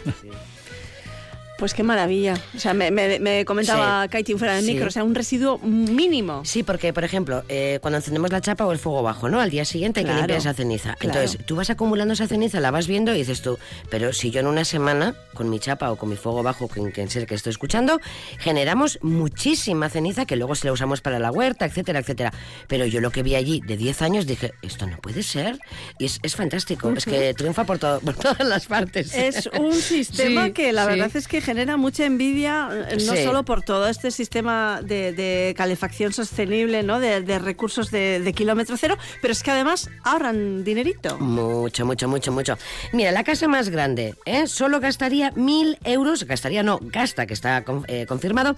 Pues 1.59 1.75
qué 1.75 1.83
maravilla. 1.83 2.41
O 2.55 2.61
sea, 2.61 2.73
me, 2.73 3.45
comentaba 3.45 4.07
sí. 4.25 4.35
fuera 4.35 4.55
del 4.55 4.65
micro, 4.65 4.87
o 4.87 4.91
sea, 4.91 5.03
un 5.03 5.17
residuo 5.17 5.59
mínimo. 5.59 6.45
Sí, 6.45 6.63
porque, 6.63 6.93
por 6.93 7.03
ejemplo, 7.03 7.43
eh, 7.49 7.81
cuando 7.83 7.97
encendemos 7.99 8.31
la 8.31 8.41
chapa 8.41 8.65
o 8.65 8.71
el 8.71 8.79
fuego 8.79 9.03
bajo, 9.03 9.29
¿no? 9.29 9.41
Al 9.41 9.51
día 9.51 9.65
siguiente 9.65 10.01
hay 10.01 10.07
que 10.07 10.15
limpiar 10.15 10.39
esa 10.39 10.55
ceniza. 10.55 10.97
Entonces, 11.01 11.45
tú 11.45 11.57
vas 11.57 11.69
acumulando 11.69 12.15
esa 12.15 12.29
ceniza, 12.29 12.61
la 12.61 12.71
vas 12.71 12.87
viendo 12.87 13.13
y 13.13 13.19
dices 13.19 13.43
tú, 13.43 13.59
pero 13.91 14.13
si 14.13 14.31
yo 14.31 14.39
en 14.39 14.47
una 14.47 14.65
semana, 14.65 15.17
con 15.35 15.51
mi 15.51 15.59
chapa 15.59 15.91
o 15.91 15.97
con 15.97 16.09
mi 16.09 16.17
fuego 16.17 16.45
bajo, 16.45 16.69
con 16.69 16.93
quien 16.93 17.11
sea 17.11 17.27
que 17.27 17.35
estoy 17.35 17.51
escuchando, 17.51 18.01
generamos 18.39 19.01
muchísima 19.03 19.89
ceniza 19.89 20.27
que 20.27 20.37
luego 20.37 20.55
se 20.55 20.67
la 20.67 20.73
usamos 20.73 21.01
para 21.01 21.19
la 21.19 21.33
huerta, 21.33 21.65
etcétera, 21.65 21.99
etcétera. 21.99 22.33
Pero 22.69 22.87
yo 22.87 23.01
lo 23.01 23.11
que 23.11 23.25
vi 23.25 23.35
allí 23.35 23.61
de 23.67 23.77
10 23.77 24.03
años 24.03 24.27
dije, 24.29 24.53
esto 24.63 24.87
no 24.87 24.99
puede 24.99 25.25
ser. 25.25 25.59
Y 25.99 26.05
es, 26.05 26.37
fantástico, 26.37 26.93
es 26.97 27.05
que 27.05 27.35
triunfa 27.35 27.65
por, 27.65 27.81
todo, 27.81 27.99
por 28.05 28.15
todas 28.15 28.47
las 28.47 28.67
partes. 28.67 29.13
Es 29.13 29.49
un 29.59 29.73
sistema 29.75 30.51
que 30.51 30.73
la 30.73 30.87
verdad 30.87 31.11
es 31.15 31.27
que 31.27 31.48
genera 31.49 31.79
mucha 31.79 32.05
envidia, 32.05 32.69
eh, 32.91 32.99
no 33.07 33.17
solo 33.17 33.43
por 33.43 33.63
todo 33.63 33.89
este 33.89 34.11
sistema 34.11 34.83
de, 34.83 35.55
calefacción 35.57 36.13
sostenible, 36.13 36.83
¿no? 36.83 37.01
de, 37.01 37.39
recursos 37.39 37.91
de, 37.91 38.35
kilómetro 38.37 38.77
cero, 38.77 38.99
pero 39.23 39.33
es 39.33 39.43
que 39.43 39.51
además 39.51 39.89
ahorran 40.05 40.63
dinerito. 40.63 41.17
Mucho, 41.19 41.87
mucho, 41.87 42.07
mucho, 42.07 42.33
mucho. 42.33 42.59
Mira, 42.93 43.13
la 43.13 43.25
casa 43.25 43.49
más 43.49 43.71
grande, 43.71 44.15
¿eh? 44.27 44.47
solo 44.47 44.79
gastaría 44.79 45.31
mil 45.37 45.79
euros, 45.85 46.25
gastaría 46.25 46.63
no, 46.63 46.81
gasta, 46.83 47.25
que 47.25 47.33
está 47.33 47.65
eh, 47.87 48.05
confirmado, 48.07 48.55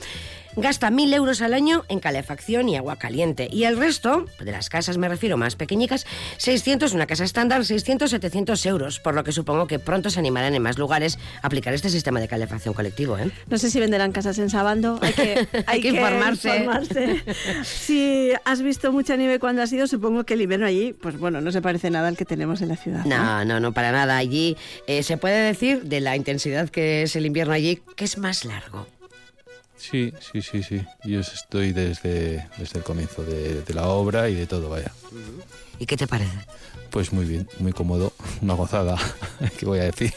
gasta 0.56 0.90
1.000 0.90 1.14
euros 1.14 1.42
al 1.42 1.54
año 1.54 1.84
en 1.88 2.00
calefacción 2.00 2.68
y 2.68 2.76
agua 2.76 2.96
caliente. 2.96 3.48
Y 3.52 3.64
el 3.64 3.76
resto, 3.76 4.26
de 4.40 4.50
las 4.50 4.68
casas 4.68 4.98
me 4.98 5.08
refiero 5.08 5.36
más 5.36 5.54
pequeñicas, 5.56 6.06
600, 6.38 6.92
una 6.92 7.06
casa 7.06 7.24
estándar, 7.24 7.64
600, 7.64 8.10
700 8.10 8.66
euros. 8.66 9.00
Por 9.00 9.14
lo 9.14 9.24
que 9.24 9.32
supongo 9.32 9.66
que 9.66 9.78
pronto 9.78 10.10
se 10.10 10.18
animarán 10.18 10.54
en 10.54 10.62
más 10.62 10.78
lugares 10.78 11.18
a 11.42 11.46
aplicar 11.46 11.74
este 11.74 11.88
sistema 11.88 12.20
de 12.20 12.28
calefacción 12.28 12.74
colectivo. 12.80 13.18
¿eh? 13.18 13.30
No 13.48 13.58
sé 13.58 13.70
si 13.70 13.78
venderán 13.78 14.10
casas 14.10 14.38
en 14.38 14.48
Sabando. 14.48 14.98
Hay 15.02 15.12
que, 15.12 15.48
hay 15.66 15.80
que 15.82 15.88
informarse. 15.88 16.48
informarse. 16.48 17.22
si 17.62 18.30
has 18.44 18.62
visto 18.62 18.90
mucha 18.90 19.16
nieve 19.16 19.38
cuando 19.38 19.60
has 19.62 19.72
ido, 19.72 19.86
supongo 19.86 20.24
que 20.24 20.34
el 20.34 20.40
invierno 20.40 20.66
allí, 20.66 20.94
pues 20.94 21.18
bueno, 21.18 21.40
no 21.40 21.52
se 21.52 21.60
parece 21.60 21.90
nada 21.90 22.08
al 22.08 22.16
que 22.16 22.24
tenemos 22.24 22.62
en 22.62 22.68
la 22.68 22.76
ciudad. 22.76 23.04
No, 23.04 23.44
no, 23.44 23.60
no, 23.60 23.72
para 23.72 23.92
nada. 23.92 24.16
Allí 24.16 24.56
eh, 24.86 25.02
se 25.02 25.18
puede 25.18 25.42
decir 25.42 25.82
de 25.82 26.00
la 26.00 26.16
intensidad 26.16 26.70
que 26.70 27.02
es 27.02 27.16
el 27.16 27.26
invierno 27.26 27.52
allí, 27.52 27.82
que 27.96 28.04
es 28.04 28.16
más 28.16 28.44
largo. 28.46 28.86
Sí, 29.76 30.12
sí, 30.32 30.40
sí, 30.42 30.62
sí. 30.62 30.82
Yo 31.04 31.20
estoy 31.20 31.72
desde, 31.72 32.46
desde 32.58 32.78
el 32.78 32.84
comienzo 32.84 33.22
de, 33.24 33.62
de 33.62 33.74
la 33.74 33.88
obra 33.88 34.28
y 34.28 34.34
de 34.34 34.46
todo, 34.46 34.70
vaya. 34.70 34.92
¿Y 35.78 35.86
qué 35.86 35.96
te 35.96 36.06
parece? 36.06 36.36
Pues 36.90 37.12
muy 37.12 37.24
bien, 37.24 37.48
muy 37.60 37.72
cómodo, 37.72 38.12
una 38.42 38.54
gozada, 38.54 38.96
¿qué 39.58 39.66
voy 39.66 39.78
a 39.78 39.84
decir? 39.84 40.12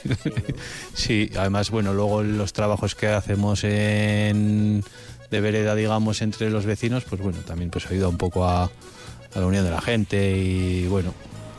sí, 0.94 1.30
además, 1.38 1.70
bueno, 1.70 1.94
luego 1.94 2.24
los 2.24 2.52
trabajos 2.54 2.96
que 2.96 3.08
hacemos 3.08 3.64
en, 3.64 4.84
de 5.30 5.42
vereda, 5.42 5.76
digamos, 5.76 6.22
entre 6.22 6.50
los 6.50 6.66
vecinos, 6.66 7.04
pues 7.08 7.22
bueno, 7.22 7.40
también 7.46 7.70
pues 7.70 7.86
ayuda 7.88 8.08
un 8.08 8.18
poco 8.18 8.46
a, 8.46 8.64
a 8.64 9.40
la 9.40 9.46
unión 9.46 9.64
de 9.66 9.72
la 9.72 9.82
gente 9.82 10.36
y 10.38 10.88
bueno, 10.88 11.14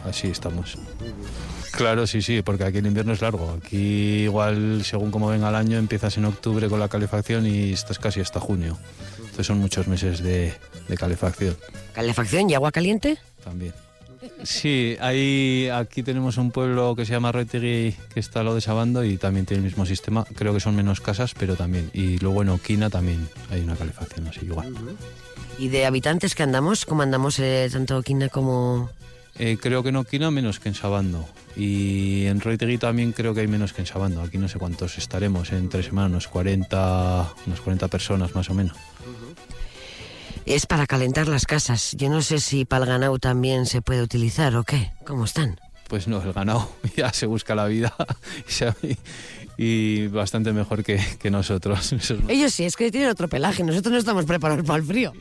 así 0.09 0.29
estamos. 0.29 0.79
Claro, 1.73 2.07
sí, 2.07 2.23
sí, 2.23 2.43
porque 2.43 2.65
aquí 2.65 2.79
el 2.79 2.87
invierno 2.87 3.13
es 3.13 3.21
largo. 3.21 3.51
Aquí 3.65 4.23
igual, 4.23 4.85
según 4.85 5.11
como 5.11 5.27
venga 5.29 5.49
el 5.49 5.57
año, 5.57 5.77
empiezas 5.79 6.17
en 6.19 6.25
octubre 6.25 6.69
con 6.69 6.79
la 6.79 6.89
calefacción 6.89 7.47
y 7.47 7.73
estás 7.73 7.99
casi 7.99 8.21
hasta 8.21 8.39
junio. 8.39 8.79
Entonces 9.19 9.47
son 9.47 9.59
muchos 9.59 9.89
meses 9.89 10.23
de, 10.23 10.55
de 10.89 10.97
calefacción 10.97 11.57
¿Calefacción 11.93 12.49
y 12.49 12.55
agua 12.55 12.71
caliente? 12.71 13.19
también. 13.43 13.75
Sí, 14.43 14.97
hay, 15.01 15.69
aquí 15.69 16.03
tenemos 16.03 16.37
un 16.37 16.51
pueblo 16.51 16.95
que 16.97 17.05
se 17.05 17.13
llama 17.13 17.33
Retegui, 17.33 17.97
que 18.13 18.21
está 18.21 18.43
lo 18.43 18.55
de 18.55 18.61
Sabando 18.61 19.05
y 19.05 19.17
también 19.17 19.47
tiene 19.47 19.59
el 19.59 19.65
mismo 19.65 19.87
sistema. 19.87 20.25
Creo 20.35 20.53
que 20.55 20.61
son 20.61 20.77
menos 20.77 21.01
casas, 21.01 21.35
pero 21.35 21.57
también. 21.57 21.91
Y 21.93 22.19
luego 22.19 22.43
en 22.43 22.51
Oquina 22.51 22.91
también 22.91 23.29
hay 23.51 23.61
una 23.63 23.77
calefacción 23.77 24.27
así 24.29 24.45
igual. 24.45 24.75
¿Y 25.59 25.69
de 25.69 25.87
habitantes 25.87 26.35
que 26.35 26.43
andamos? 26.43 26.85
¿Cómo 26.85 27.03
andamos 27.03 27.39
eh, 27.39 27.69
tanto 27.73 28.03
Quina 28.03 28.29
como...? 28.29 28.91
Eh, 29.37 29.59
creo 29.61 29.83
que 29.83 29.89
en 29.89 29.97
Oquina 29.97 30.31
menos 30.31 30.61
que 30.61 30.69
en 30.69 30.75
Sabando. 30.75 31.29
Y 31.57 32.27
en 32.27 32.41
Roitegui 32.41 32.79
también 32.79 33.13
creo 33.13 33.35
que 33.35 33.41
hay 33.41 33.49
menos 33.49 33.73
que 33.73 33.83
en 33.83 33.87
Sabando. 33.87 34.23
Aquí 34.23 34.39
no 34.39 34.49
sé 34.49 34.59
cuántos 34.59 34.99
estaremos 34.99 35.53
en 35.53 35.69
tres 35.69 35.87
semanas, 35.87 36.11
unos 36.11 36.29
40, 36.29 37.35
unas 37.47 37.61
40 37.61 37.89
personas 37.89 38.35
más 38.35 38.49
o 38.51 38.55
menos. 38.55 38.77
Es 40.47 40.67
para 40.67 40.87
calentar 40.87 41.27
las 41.27 41.47
casas. 41.47 41.95
Yo 41.97 42.11
no 42.11 42.21
sé 42.21 42.39
si 42.39 42.65
para 42.65 42.85
el 42.85 42.91
ganado 42.91 43.19
también 43.19 43.65
se 43.65 43.81
puede 43.81 44.03
utilizar 44.03 44.55
o 44.57 44.65
qué. 44.65 44.93
¿Cómo 45.07 45.25
están? 45.25 45.59
Pues 45.89 46.07
no, 46.07 46.23
el 46.23 46.33
ganado 46.33 46.71
ya 46.97 47.13
se 47.13 47.27
busca 47.27 47.55
la 47.55 47.67
vida 47.67 47.95
y 49.57 50.07
bastante 50.09 50.53
mejor 50.53 50.85
que, 50.85 51.01
que 51.19 51.31
nosotros. 51.31 51.95
Ellos 52.29 52.53
sí, 52.53 52.65
es 52.65 52.77
que 52.77 52.91
tienen 52.91 53.09
otro 53.09 53.29
pelaje. 53.29 53.63
Nosotros 53.63 53.93
no 53.93 53.99
estamos 53.99 54.27
preparados 54.27 54.67
para 54.67 54.79
el 54.79 54.85
frío. 54.85 55.13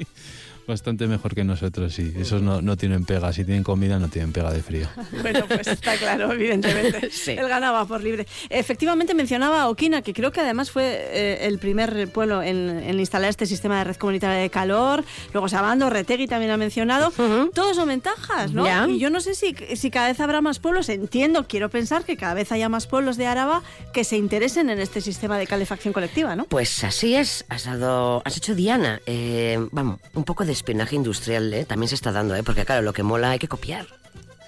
Bastante 0.68 1.08
mejor 1.08 1.36
que 1.36 1.44
nosotros, 1.44 1.94
sí. 1.94 2.14
Esos 2.18 2.42
no, 2.42 2.62
no 2.62 2.78
tienen 2.78 3.06
pega. 3.06 3.32
Si 3.34 3.44
tienen 3.46 3.64
comida, 3.64 4.00
no 4.00 4.08
tienen 4.08 4.32
pega 4.32 4.52
de 4.52 4.62
frío. 4.62 4.88
Bueno, 5.22 5.46
pues 5.48 5.68
está 5.68 5.96
claro, 5.96 6.32
evidentemente. 6.32 7.10
Sí. 7.14 7.32
Él 7.32 7.48
ganaba 7.48 7.86
por 7.86 8.04
libre. 8.04 8.28
Efectivamente 8.50 9.14
mencionaba 9.14 9.62
a 9.62 9.70
Oquina, 9.70 10.02
que 10.02 10.14
creo 10.14 10.32
que 10.32 10.42
además 10.42 10.72
fue 10.72 10.84
eh, 10.86 11.48
el 11.48 11.60
primer 11.60 12.10
pueblo 12.10 12.42
en, 12.42 12.82
en 12.84 13.00
instalar 13.00 13.30
este 13.30 13.46
sistema 13.46 13.78
de 13.78 13.84
red 13.86 13.96
comunitaria 13.96 14.42
de 14.42 14.50
calor. 14.50 15.06
Luego 15.32 15.48
Sabando, 15.48 15.90
Retegui 15.90 16.28
también 16.28 16.52
ha 16.52 16.58
mencionado. 16.58 17.12
Todos 17.54 17.76
son 17.76 17.88
ventajas, 17.88 18.52
¿no? 18.52 18.66
Y 18.90 19.00
yo 19.00 19.10
no 19.10 19.22
sé 19.22 19.36
si, 19.36 19.56
si 19.76 19.92
cada 19.92 20.08
vez 20.08 20.20
habrá 20.20 20.42
más 20.42 20.60
pueblos. 20.60 20.90
Entiendo, 20.90 21.48
quiero 21.48 21.70
pensar 21.70 22.04
que 22.04 22.18
cada 22.18 22.34
vez 22.34 22.52
haya 22.52 22.70
más 22.70 22.88
pueblos 22.88 23.18
de 23.18 23.28
Araba 23.28 23.62
que 23.94 24.04
se 24.04 24.18
interesen 24.18 24.70
en 24.70 24.80
este 24.80 25.02
sistema 25.02 25.38
de 25.38 25.48
calefacción 25.48 25.94
colectiva, 25.94 26.36
¿no? 26.36 26.46
Pues 26.46 26.84
así 26.84 27.16
es, 27.16 27.46
has 27.50 27.66
dado, 27.66 28.22
has 28.26 28.38
hecho 28.38 28.56
Diana, 28.56 29.02
eh, 29.06 29.60
vamos, 29.72 30.00
un 30.14 30.24
poco 30.24 30.46
de 30.46 30.53
espionaje 30.54 30.96
industrial, 30.96 31.54
¿eh? 31.54 31.66
también 31.66 31.90
se 31.90 31.96
está 31.96 32.12
dando, 32.12 32.36
¿eh? 32.36 32.44
porque 32.44 32.66
claro, 32.66 32.82
lo 32.82 32.94
que 32.94 33.04
mola 33.04 33.32
hay 33.32 33.40
que 33.40 33.48
copiar. 33.48 33.88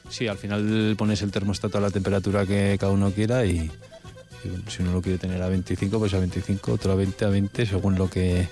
Sí, 0.10 0.28
al 0.28 0.38
final 0.38 0.96
pones 0.98 1.22
el 1.22 1.32
termostato 1.32 1.78
a 1.78 1.82
la 1.82 1.90
temperatura 1.90 2.46
que 2.46 2.78
cada 2.80 2.92
uno 2.92 3.12
quiera 3.12 3.46
y, 3.46 3.72
y 4.44 4.50
bueno, 4.50 4.64
si 4.70 4.84
uno 4.84 4.94
lo 4.94 5.02
quiere 5.02 5.18
tener 5.18 5.42
a 5.42 5.50
25, 5.50 6.00
pues 6.00 6.14
a 6.14 6.20
25, 6.20 6.72
otro 6.72 6.92
a 6.92 6.96
20, 6.96 7.26
a 7.26 7.30
20, 7.30 7.66
según 7.66 7.96
lo 7.96 8.10
que 8.10 8.48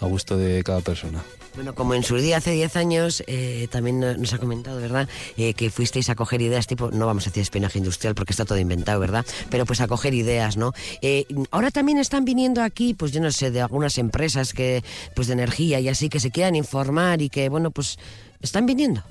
a 0.00 0.06
gusto 0.06 0.36
de 0.36 0.62
cada 0.64 0.80
persona. 0.80 1.22
Bueno, 1.54 1.74
como 1.74 1.94
en 1.94 2.04
su 2.04 2.16
día 2.16 2.36
hace 2.36 2.52
10 2.52 2.76
años, 2.76 3.24
eh, 3.26 3.66
también 3.70 3.98
no- 3.98 4.16
nos 4.16 4.32
ha 4.32 4.38
comentado, 4.38 4.80
¿verdad? 4.80 5.08
Eh, 5.36 5.52
que 5.54 5.68
fuisteis 5.70 6.08
a 6.08 6.14
coger 6.14 6.40
ideas 6.42 6.66
tipo, 6.66 6.90
no 6.92 7.06
vamos 7.06 7.26
a 7.26 7.30
decir 7.30 7.42
espionaje 7.42 7.78
industrial 7.78 8.14
porque 8.14 8.32
está 8.32 8.44
todo 8.44 8.58
inventado, 8.58 9.00
¿verdad? 9.00 9.26
Pero 9.50 9.66
pues 9.66 9.80
a 9.80 9.88
coger 9.88 10.14
ideas, 10.14 10.56
¿no? 10.56 10.72
Eh, 11.02 11.26
ahora 11.50 11.70
también 11.72 11.98
están 11.98 12.24
viniendo 12.24 12.62
aquí, 12.62 12.94
pues 12.94 13.10
yo 13.12 13.20
no 13.20 13.32
sé, 13.32 13.50
de 13.50 13.60
algunas 13.60 13.98
empresas 13.98 14.52
que, 14.54 14.84
pues 15.16 15.26
de 15.26 15.32
energía 15.34 15.80
y 15.80 15.88
así, 15.88 16.08
que 16.08 16.20
se 16.20 16.30
quieran 16.30 16.54
informar 16.54 17.20
y 17.20 17.28
que, 17.28 17.48
bueno, 17.48 17.70
pues 17.72 17.98
están 18.40 18.64
viniendo. 18.64 19.02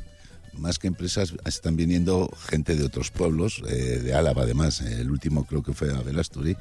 Más 0.53 0.79
que 0.79 0.87
empresas, 0.87 1.33
están 1.45 1.75
viniendo 1.75 2.29
gente 2.49 2.75
de 2.75 2.83
otros 2.85 3.11
pueblos, 3.11 3.61
eh, 3.67 3.99
de 4.03 4.13
Álava 4.13 4.43
además. 4.43 4.81
El 4.81 5.11
último 5.11 5.45
creo 5.45 5.61
que 5.61 5.73
fue 5.73 5.91
a 5.93 6.01
Belasturi, 6.01 6.57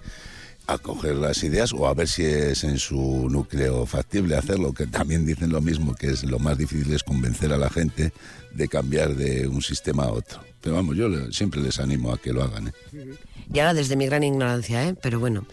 a 0.69 0.77
coger 0.77 1.17
las 1.17 1.43
ideas 1.43 1.73
o 1.73 1.89
a 1.89 1.95
ver 1.95 2.07
si 2.07 2.25
es 2.25 2.63
en 2.63 2.79
su 2.79 3.29
núcleo 3.31 3.87
factible 3.87 4.37
hacerlo, 4.37 4.75
que 4.75 4.87
también 4.87 5.25
dicen 5.25 5.51
lo 5.51 5.63
mismo, 5.63 5.95
que 5.95 6.09
es 6.09 6.25
lo 6.25 6.39
más 6.39 6.59
difícil 6.59 6.93
es 6.93 7.03
convencer 7.03 7.55
a 7.55 7.57
la 7.57 7.71
gente 7.71 8.13
de 8.53 8.69
cambiar 8.69 9.17
de 9.17 9.49
un 9.49 9.63
sistema 9.63 10.05
a 10.05 10.13
otro. 10.13 10.41
Pero 10.69 10.77
vamos, 10.77 10.97
yo 10.99 11.09
le- 11.09 11.33
siempre 11.33 11.63
les 11.63 11.81
animo 11.81 12.13
a 12.13 12.19
que 12.19 12.31
lo 12.31 12.43
hagan. 12.43 12.69
¿eh? 12.69 12.73
Y 13.55 13.59
ahora 13.59 13.73
desde 13.73 13.97
mi 13.97 14.05
gran 14.05 14.23
ignorancia, 14.23 14.87
¿eh? 14.87 14.95
Pero 15.01 15.19
bueno, 15.19 15.47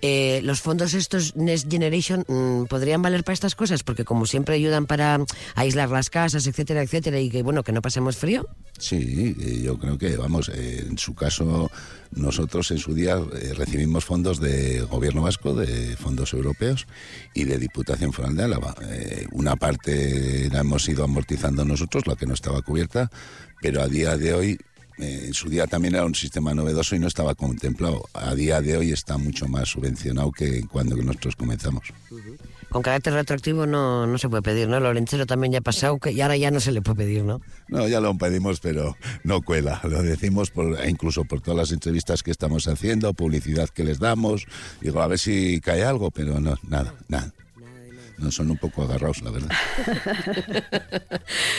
eh, 0.00 0.40
los 0.44 0.60
fondos 0.60 0.94
estos 0.94 1.34
Next 1.34 1.68
Generation 1.68 2.24
mm, 2.28 2.66
podrían 2.66 3.02
valer 3.02 3.24
para 3.24 3.34
estas 3.34 3.56
cosas, 3.56 3.82
porque 3.82 4.04
como 4.04 4.26
siempre 4.26 4.54
ayudan 4.54 4.86
para 4.86 5.18
aislar 5.56 5.88
las 5.90 6.08
casas, 6.08 6.46
etcétera, 6.46 6.82
etcétera, 6.84 7.18
y 7.18 7.30
que 7.30 7.42
bueno, 7.42 7.64
que 7.64 7.72
no 7.72 7.82
pasemos 7.82 8.16
frío. 8.16 8.46
Sí, 8.78 9.34
yo 9.64 9.76
creo 9.78 9.98
que, 9.98 10.16
vamos, 10.16 10.48
eh, 10.54 10.86
en 10.88 10.96
su 10.98 11.16
caso, 11.16 11.68
nosotros 12.12 12.70
en 12.70 12.78
su 12.78 12.94
día 12.94 13.18
eh, 13.42 13.52
recibimos 13.54 14.04
fondos 14.04 14.38
de 14.38 14.82
Gobierno 14.82 15.22
Vasco, 15.22 15.52
de 15.54 15.96
fondos 15.96 16.32
europeos 16.32 16.86
y 17.34 17.42
de 17.44 17.58
Diputación 17.58 18.12
Foral 18.12 18.36
de 18.36 18.44
Álava. 18.44 18.76
Una 19.32 19.56
parte 19.56 20.48
la 20.52 20.60
hemos 20.60 20.88
ido 20.88 21.02
amortizando 21.02 21.64
nosotros, 21.64 22.06
la 22.06 22.14
que 22.14 22.26
no 22.26 22.34
estaba 22.34 22.62
cubierta, 22.62 23.10
pero 23.60 23.82
a 23.82 23.88
día 23.88 24.16
de 24.16 24.34
hoy, 24.34 24.58
eh, 24.98 25.24
en 25.26 25.34
su 25.34 25.48
día 25.48 25.66
también 25.66 25.94
era 25.94 26.04
un 26.04 26.14
sistema 26.14 26.54
novedoso 26.54 26.94
y 26.94 26.98
no 26.98 27.06
estaba 27.06 27.34
contemplado. 27.34 28.02
A 28.12 28.34
día 28.34 28.60
de 28.60 28.76
hoy 28.76 28.92
está 28.92 29.16
mucho 29.18 29.48
más 29.48 29.68
subvencionado 29.68 30.30
que 30.32 30.66
cuando 30.66 30.96
nosotros 30.96 31.36
comenzamos. 31.36 31.84
Con 32.68 32.82
carácter 32.82 33.14
retroactivo 33.14 33.66
no, 33.66 34.06
no 34.06 34.18
se 34.18 34.28
puede 34.28 34.42
pedir, 34.42 34.68
¿no? 34.68 34.78
Lorenchero 34.78 35.26
también 35.26 35.52
ya 35.52 35.58
ha 35.58 35.62
pasado, 35.62 35.98
que 35.98 36.12
y 36.12 36.20
ahora 36.20 36.36
ya 36.36 36.50
no 36.50 36.60
se 36.60 36.70
le 36.70 36.82
puede 36.82 36.98
pedir, 36.98 37.24
¿no? 37.24 37.40
No, 37.68 37.88
ya 37.88 38.00
lo 38.00 38.16
pedimos, 38.16 38.60
pero 38.60 38.96
no 39.24 39.42
cuela. 39.42 39.80
Lo 39.84 40.02
decimos 40.02 40.50
por, 40.50 40.78
incluso 40.86 41.24
por 41.24 41.40
todas 41.40 41.58
las 41.58 41.72
entrevistas 41.72 42.22
que 42.22 42.30
estamos 42.30 42.68
haciendo, 42.68 43.12
publicidad 43.14 43.68
que 43.70 43.82
les 43.82 43.98
damos. 43.98 44.46
Digo, 44.80 45.02
a 45.02 45.08
ver 45.08 45.18
si 45.18 45.60
cae 45.60 45.82
algo, 45.82 46.10
pero 46.10 46.40
no, 46.40 46.56
nada, 46.68 46.94
nada. 47.08 47.32
No 48.20 48.30
son 48.30 48.50
un 48.50 48.58
poco 48.58 48.82
agarrados, 48.82 49.22
la 49.22 49.30
verdad. 49.30 49.50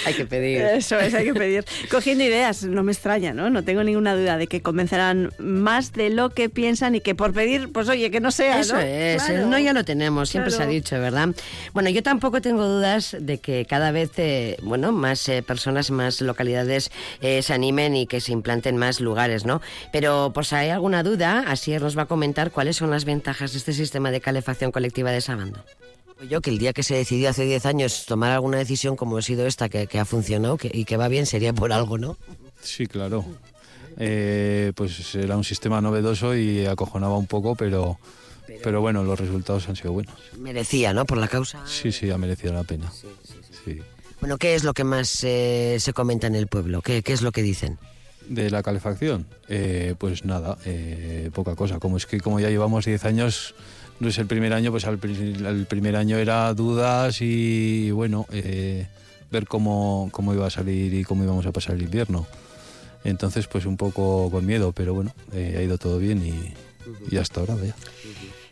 Hay 0.06 0.14
que 0.14 0.26
pedir. 0.26 0.62
Eso 0.62 1.00
es, 1.00 1.14
hay 1.14 1.26
que 1.26 1.34
pedir. 1.34 1.66
Cogiendo 1.90 2.24
ideas, 2.24 2.64
no 2.64 2.84
me 2.84 2.92
extraña, 2.92 3.34
¿no? 3.34 3.50
No 3.50 3.64
tengo 3.64 3.84
ninguna 3.84 4.16
duda 4.16 4.38
de 4.38 4.48
que 4.48 4.62
convencerán 4.62 5.32
más 5.40 5.94
de 5.94 6.10
lo 6.10 6.30
que 6.30 6.50
piensan 6.50 6.96
y 6.96 7.02
que 7.02 7.16
por 7.16 7.34
pedir, 7.34 7.72
pues 7.72 7.90
oye, 7.90 8.12
que 8.12 8.20
no 8.20 8.32
sea, 8.32 8.60
Eso 8.60 8.76
¿no? 8.76 8.82
es, 8.82 9.24
Claro. 9.24 9.44
el 9.44 9.50
no 9.50 9.60
ya 9.60 9.74
lo 9.74 9.84
tenemos, 9.84 10.30
siempre 10.30 10.52
se 10.52 10.64
ha 10.64 10.68
dicho, 10.68 11.00
¿verdad? 11.00 11.30
Bueno, 11.74 11.90
yo 11.90 12.04
tampoco 12.04 12.42
tengo 12.42 12.66
dudas 12.66 13.16
de 13.20 13.40
que 13.40 13.66
cada 13.66 13.92
vez, 13.92 14.12
eh, 14.18 14.58
bueno, 14.62 14.92
más 14.92 15.28
eh, 15.30 15.44
personas, 15.44 15.92
más 15.92 16.22
localidades 16.22 16.92
eh, 17.22 17.42
se 17.42 17.54
animen 17.54 17.96
y 17.96 18.08
que 18.08 18.22
se 18.22 18.32
implanten 18.32 18.78
más 18.78 19.00
lugares, 19.00 19.46
¿no? 19.46 19.62
Pero, 19.92 20.32
pues, 20.34 20.54
hay 20.54 20.70
alguna 20.70 21.04
duda, 21.04 21.44
Asier 21.48 21.82
nos 21.82 21.98
va 21.98 22.04
a 22.04 22.08
comentar 22.08 22.52
cuáles 22.52 22.78
son 22.78 22.92
las 22.92 23.06
ventajas 23.06 23.52
de 23.54 23.58
este 23.58 23.74
sistema 23.74 24.12
de 24.12 24.22
calefacción 24.22 24.72
colectiva 24.72 25.12
de 25.12 25.22
Sabando. 25.22 25.64
Yo 26.30 26.42
que 26.42 26.50
el 26.52 26.58
día 26.60 26.74
que 26.74 26.84
se 26.84 26.96
decidió 26.96 27.30
hace 27.30 27.46
10 27.46 27.66
años 27.66 28.06
tomar 28.06 28.32
alguna 28.32 28.58
decisión 28.58 28.96
como 28.96 29.18
ha 29.18 29.22
sido 29.22 29.48
esta, 29.48 29.70
que, 29.70 29.88
que 29.88 30.00
ha 30.00 30.06
funcionado 30.06 30.58
que- 30.58 30.70
y 30.74 30.86
que 30.86 30.98
va 30.98 31.08
bien, 31.08 31.26
sería 31.26 31.52
por 31.54 31.74
algo, 31.74 31.98
¿no? 31.98 32.18
Sí, 32.62 32.86
claro. 32.86 33.26
Eh, 33.98 34.72
pues 34.76 35.16
era 35.16 35.36
un 35.36 35.44
sistema 35.44 35.82
novedoso 35.82 36.36
y 36.36 36.66
acojonaba 36.66 37.18
un 37.18 37.28
poco, 37.28 37.56
pero, 37.56 37.98
pero 38.64 38.82
bueno, 38.82 39.04
los 39.04 39.20
resultados 39.20 39.68
han 39.68 39.76
sido 39.76 39.94
buenos. 39.94 40.16
Merecía, 40.38 40.94
¿no? 40.94 41.06
Por 41.06 41.18
la 41.18 41.28
causa. 41.28 41.66
Sí, 41.66 41.92
sí, 41.92 42.10
ha 42.12 42.18
merecido 42.18 42.54
la 42.54 42.64
pena. 42.64 42.92
Sí. 43.66 43.80
Bueno, 44.20 44.38
¿qué 44.38 44.54
es 44.54 44.64
lo 44.64 44.74
que 44.74 44.84
más 44.84 45.24
eh, 45.24 45.78
se 45.80 45.94
comenta 45.94 46.28
en 46.28 46.36
el 46.36 46.48
pueblo? 46.48 46.82
¿Qué, 46.84 47.02
qué 47.02 47.14
es 47.14 47.22
lo 47.24 47.32
que 47.32 47.42
dicen? 47.42 47.80
De 48.28 48.52
la 48.52 48.62
calefacción, 48.62 49.26
eh, 49.50 49.96
pues 49.98 50.24
nada, 50.24 50.58
poca 51.34 51.56
cosa. 51.56 51.80
Como 51.80 51.98
es 51.98 52.06
que 52.06 52.20
como 52.20 52.40
ya 52.40 52.50
llevamos 52.50 52.86
10 52.86 53.04
años, 53.06 53.56
Entonces 54.02 54.18
el 54.18 54.26
primer 54.26 54.52
año, 54.52 54.72
pues 54.72 54.86
al 54.86 55.00
el 55.04 55.68
primer 55.68 55.96
año 55.96 56.18
era 56.18 56.52
dudas 56.56 57.22
y 57.22 57.92
bueno, 57.92 58.26
eh, 58.32 58.88
ver 59.30 59.46
cómo, 59.46 60.10
cómo 60.12 60.34
iba 60.34 60.48
a 60.48 60.50
salir 60.50 60.92
y 60.92 61.04
cómo 61.04 61.24
íbamos 61.24 61.46
a 61.46 61.52
pasar 61.52 61.76
el 61.76 61.84
invierno. 61.84 62.26
Entonces, 63.04 63.46
pues 63.46 63.68
un 63.68 63.78
poco 63.78 64.32
con 64.32 64.44
miedo, 64.44 64.72
pero 64.72 64.96
bueno, 64.96 65.14
eh, 65.34 65.54
ha 65.56 65.62
ido 65.62 65.78
todo 65.78 66.00
bien 66.00 66.26
y, 66.26 66.52
y 67.14 67.18
hasta 67.18 67.42
ahora, 67.42 67.54
vaya. 67.54 67.76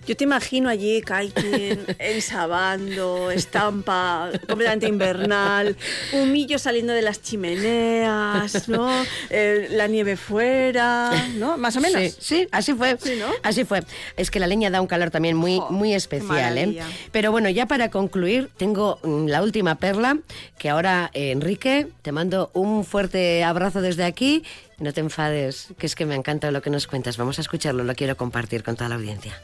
Yo 0.09 0.17
te 0.17 0.23
imagino 0.23 0.69
allí, 0.69 1.03
kiting, 1.03 1.85
ensabando, 1.99 3.29
estampa 3.29 4.31
completamente 4.47 4.87
invernal, 4.87 5.77
humillo 6.11 6.57
saliendo 6.57 6.93
de 6.93 7.03
las 7.03 7.21
chimeneas, 7.21 8.67
¿no? 8.69 8.89
Eh, 9.29 9.67
la 9.69 9.85
nieve 9.85 10.17
fuera, 10.17 11.11
¿no? 11.35 11.59
Más 11.59 11.77
o 11.77 11.81
menos. 11.81 12.01
Sí, 12.01 12.15
sí 12.19 12.47
así 12.51 12.73
fue. 12.73 12.97
Sí, 12.99 13.17
¿no? 13.19 13.27
Así 13.43 13.65
fue. 13.65 13.83
Es 14.17 14.31
que 14.31 14.39
la 14.39 14.47
leña 14.47 14.71
da 14.71 14.81
un 14.81 14.87
calor 14.87 15.11
también 15.11 15.37
muy, 15.37 15.61
muy 15.69 15.93
especial, 15.93 16.57
¿eh? 16.57 16.81
Pero 17.11 17.31
bueno, 17.31 17.47
ya 17.49 17.67
para 17.67 17.91
concluir, 17.91 18.49
tengo 18.57 18.97
mm, 19.03 19.27
la 19.27 19.43
última 19.43 19.75
perla, 19.75 20.17
que 20.57 20.69
ahora, 20.69 21.11
eh, 21.13 21.29
Enrique, 21.29 21.87
te 22.01 22.11
mando 22.11 22.49
un 22.55 22.83
fuerte 22.83 23.43
abrazo 23.43 23.79
desde 23.83 24.05
aquí. 24.05 24.43
No 24.79 24.91
te 24.91 25.01
enfades, 25.01 25.67
que 25.77 25.85
es 25.85 25.93
que 25.93 26.07
me 26.07 26.15
encanta 26.15 26.49
lo 26.49 26.63
que 26.63 26.71
nos 26.71 26.87
cuentas. 26.87 27.17
Vamos 27.17 27.37
a 27.37 27.41
escucharlo, 27.41 27.83
lo 27.83 27.93
quiero 27.93 28.17
compartir 28.17 28.63
con 28.63 28.75
toda 28.75 28.89
la 28.89 28.95
audiencia. 28.95 29.39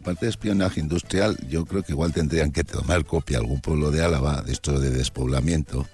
Aparte 0.00 0.24
de 0.24 0.30
espionaje 0.30 0.80
industrial, 0.80 1.36
yo 1.46 1.66
creo 1.66 1.82
que 1.82 1.92
igual 1.92 2.12
tendrían 2.12 2.52
que 2.52 2.64
tomar 2.64 3.04
copia 3.04 3.36
algún 3.36 3.60
pueblo 3.60 3.90
de 3.90 4.02
Álava 4.02 4.40
de 4.40 4.52
esto 4.52 4.80
de 4.80 4.90
despoblamiento. 4.90 5.86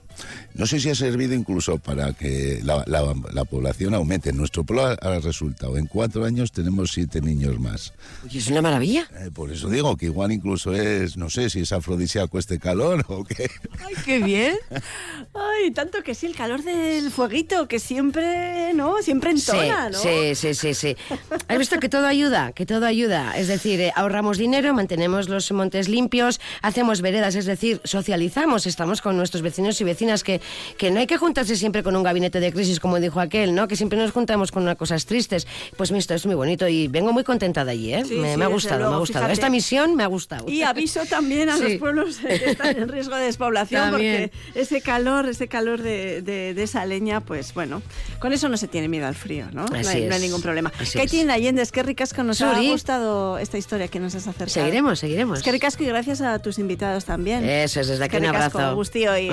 No 0.55 0.67
sé 0.67 0.81
si 0.81 0.89
ha 0.91 0.95
servido 0.95 1.35
incluso 1.35 1.79
para 1.79 2.13
que 2.13 2.61
la, 2.65 2.83
la- 2.87 3.15
la 3.33 3.45
población 3.45 3.95
aumente. 3.95 4.31
En 4.31 4.37
nuestro 4.37 4.65
pueblo 4.65 4.87
ha, 4.87 4.93
ha 4.95 5.19
resultado, 5.21 5.77
en 5.77 5.87
cuatro 5.87 6.25
años 6.25 6.53
tenemos 6.53 6.91
siete 6.93 7.21
niños 7.21 7.59
más. 7.61 7.93
Oye, 8.25 8.39
es 8.39 8.49
una 8.49 8.63
maravilla. 8.63 9.09
Eh, 9.21 9.31
por 9.33 9.53
eso 9.53 9.69
digo 9.69 9.97
que 9.97 10.07
igual 10.07 10.33
incluso 10.33 10.75
es, 10.75 11.17
no 11.17 11.29
sé 11.31 11.51
si 11.51 11.61
es 11.61 11.73
afrodisíaco 11.73 12.39
este 12.39 12.59
calor 12.59 13.05
o 13.09 13.25
qué. 13.25 13.51
¡Ay, 13.85 13.95
qué 14.05 14.19
bien! 14.21 14.57
Ay, 15.35 15.71
tanto 15.73 16.03
que 16.03 16.15
sí, 16.15 16.27
el 16.27 16.35
calor 16.35 16.63
del 16.63 17.11
fueguito, 17.11 17.69
que 17.69 17.79
siempre, 17.79 18.73
¿no? 18.75 19.03
Siempre 19.03 19.31
entona, 19.31 19.91
¿no? 19.91 19.99
Sí, 19.99 20.35
sí, 20.35 20.55
sí, 20.55 20.75
sí. 20.75 20.97
Has 21.49 21.59
visto 21.59 21.79
que 21.79 21.89
todo 21.89 22.07
ayuda, 22.07 22.53
que 22.53 22.65
todo 22.67 22.87
ayuda. 22.87 23.37
Es 23.37 23.49
decir, 23.49 23.81
eh, 23.81 23.93
ahorramos 23.95 24.39
dinero, 24.39 24.73
mantenemos 24.75 25.29
los 25.29 25.51
montes 25.53 25.89
limpios, 25.89 26.41
hacemos 26.63 27.01
veredas, 27.03 27.35
es 27.35 27.45
decir, 27.47 27.81
socializamos, 27.85 28.67
estamos 28.67 29.01
con 29.03 29.17
nuestros 29.17 29.43
vecinos 29.43 29.81
y 29.81 29.85
vecinas, 29.85 30.06
que, 30.25 30.41
que 30.79 30.91
no 30.91 31.01
hay 31.01 31.07
que 31.07 31.17
juntarse 31.19 31.57
siempre 31.57 31.83
con 31.83 31.95
un 31.97 32.03
gabinete 32.03 32.41
de 32.41 32.53
crisis, 32.53 32.81
como 32.81 32.99
dijo 33.01 33.21
aquel, 33.21 33.55
¿no? 33.55 33.69
Que 33.69 33.77
siempre 33.77 33.99
nos 33.99 34.11
juntamos 34.13 34.53
con 34.53 34.63
unas 34.63 34.77
cosas 34.77 35.07
tristes. 35.07 35.47
Pues 35.77 35.91
esto 35.91 36.15
es 36.15 36.27
muy 36.27 36.35
bonito 36.35 36.69
y 36.69 36.89
vengo 36.89 37.13
muy 37.13 37.25
contenta 37.25 37.65
de 37.65 37.71
allí, 37.73 37.95
¿eh? 37.95 38.05
Sí, 38.07 38.15
me, 38.15 38.33
sí, 38.33 38.37
me 38.39 38.45
ha 38.45 38.49
gustado, 38.49 38.77
me 38.77 38.81
luego, 38.83 38.95
ha 38.97 38.99
gustado. 38.99 39.25
fíjate. 39.25 39.33
Esta 39.35 39.51
misión 39.51 39.95
me 39.95 40.03
ha 40.03 40.07
gustado. 40.07 40.49
Y 40.49 40.63
aviso 40.63 41.01
también 41.07 41.49
a 41.49 41.57
los 41.57 41.71
Sí. 41.73 41.79
pueblos 41.79 42.19
que 42.19 42.51
están 42.51 42.77
en 42.77 42.89
riesgo 42.89 43.17
de 43.17 43.25
despoblación, 43.25 43.91
También. 43.91 44.31
porque 44.31 44.61
ese 44.61 44.81
calor, 44.81 45.29
ese 45.29 45.49
calor 45.49 45.83
de, 45.83 46.23
de- 46.23 46.55
de 46.55 46.63
esa 46.63 46.85
leña, 46.87 47.21
pues 47.21 47.55
bueno, 47.55 47.83
con 48.21 48.33
eso 48.33 48.49
no 48.49 48.57
se 48.57 48.69
tiene 48.69 48.89
miedo 48.89 49.07
al 49.07 49.15
frío, 49.15 49.47
¿no? 49.53 49.67
no, 49.67 49.77
Así 49.77 49.89
hay, 49.99 50.05
no 50.05 50.11
hay 50.13 50.17
es. 50.19 50.23
ningún 50.23 50.43
problema. 50.43 50.73
Así 50.81 50.99
Katie 50.99 51.23
es. 51.23 51.29
Allende, 51.29 51.67
qué 51.73 51.83
ricasco, 51.83 52.23
nos 52.23 52.41
ha 52.43 52.61
gustado 52.61 53.39
esta 53.39 53.59
historia 53.59 53.89
que 53.89 53.99
nos 54.01 54.15
has 54.15 54.27
acercado. 54.27 54.51
Seguiremos, 54.51 54.99
seguiremos. 54.99 55.39
Es 55.39 55.45
que 55.45 55.53
ricasco 55.53 55.83
y 55.83 55.87
gracias 55.87 56.21
a 56.21 56.39
tus 56.39 56.59
invitados 56.59 57.05
también. 57.05 57.45
Eso 57.49 57.81
es, 57.81 57.89
desde 57.89 58.05
aquí 58.05 58.13
que 58.17 58.23
un 58.23 58.27
abrazo. 58.27 58.75
Gustío 58.75 59.17
y. 59.19 59.29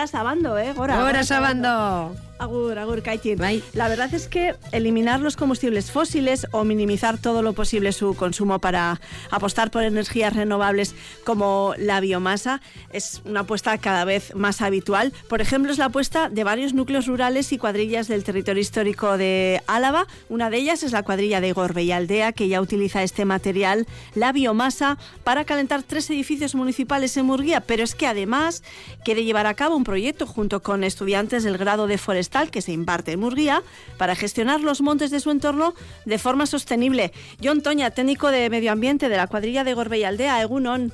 gora 0.00 0.06
sabando, 0.06 0.56
¿eh? 0.58 0.72
Gora, 0.72 0.98
Ahora 0.98 1.24
sabando. 1.24 1.68
sabando. 1.68 2.30
Agur, 2.40 2.78
agur, 2.78 3.02
Kaitin. 3.02 3.38
La 3.74 3.88
verdad 3.88 4.14
es 4.14 4.26
que 4.26 4.54
eliminar 4.72 5.20
los 5.20 5.36
combustibles 5.36 5.90
fósiles 5.90 6.46
o 6.52 6.64
minimizar 6.64 7.18
todo 7.18 7.42
lo 7.42 7.52
posible 7.52 7.92
su 7.92 8.16
consumo 8.16 8.60
para 8.60 8.98
apostar 9.30 9.70
por 9.70 9.82
energías 9.82 10.34
renovables 10.34 10.94
como 11.24 11.74
la 11.76 12.00
biomasa 12.00 12.62
es 12.94 13.20
una 13.26 13.40
apuesta 13.40 13.76
cada 13.76 14.06
vez 14.06 14.34
más 14.34 14.62
habitual. 14.62 15.12
Por 15.28 15.42
ejemplo, 15.42 15.70
es 15.70 15.76
la 15.76 15.86
apuesta 15.86 16.30
de 16.30 16.42
varios 16.42 16.72
núcleos 16.72 17.06
rurales 17.06 17.52
y 17.52 17.58
cuadrillas 17.58 18.08
del 18.08 18.24
territorio 18.24 18.62
histórico 18.62 19.18
de 19.18 19.60
Álava. 19.66 20.06
Una 20.30 20.48
de 20.48 20.56
ellas 20.56 20.82
es 20.82 20.92
la 20.92 21.02
cuadrilla 21.02 21.42
de 21.42 21.52
Gorbe 21.52 21.82
y 21.82 21.92
Aldea, 21.92 22.32
que 22.32 22.48
ya 22.48 22.62
utiliza 22.62 23.02
este 23.02 23.26
material, 23.26 23.86
la 24.14 24.32
biomasa, 24.32 24.96
para 25.24 25.44
calentar 25.44 25.82
tres 25.82 26.08
edificios 26.08 26.54
municipales 26.54 27.14
en 27.18 27.26
Murguía. 27.26 27.60
Pero 27.60 27.84
es 27.84 27.94
que 27.94 28.06
además 28.06 28.62
quiere 29.04 29.24
llevar 29.24 29.46
a 29.46 29.52
cabo 29.52 29.76
un 29.76 29.84
proyecto 29.90 30.24
junto 30.24 30.62
con 30.62 30.84
estudiantes 30.84 31.42
del 31.42 31.58
grado 31.58 31.88
de 31.88 31.98
forestal 31.98 32.52
que 32.52 32.62
se 32.62 32.70
imparte 32.70 33.10
en 33.10 33.18
Murguía 33.18 33.64
para 33.98 34.14
gestionar 34.14 34.60
los 34.60 34.82
montes 34.82 35.10
de 35.10 35.18
su 35.18 35.32
entorno 35.32 35.74
de 36.04 36.16
forma 36.16 36.46
sostenible. 36.46 37.10
John 37.42 37.60
Toña, 37.60 37.90
técnico 37.90 38.30
de 38.30 38.48
medio 38.50 38.70
ambiente 38.70 39.08
de 39.08 39.16
la 39.16 39.26
cuadrilla 39.26 39.64
de 39.64 39.74
Gorbe 39.74 39.98
y 39.98 40.04
Aldea, 40.04 40.40
Egunon. 40.42 40.92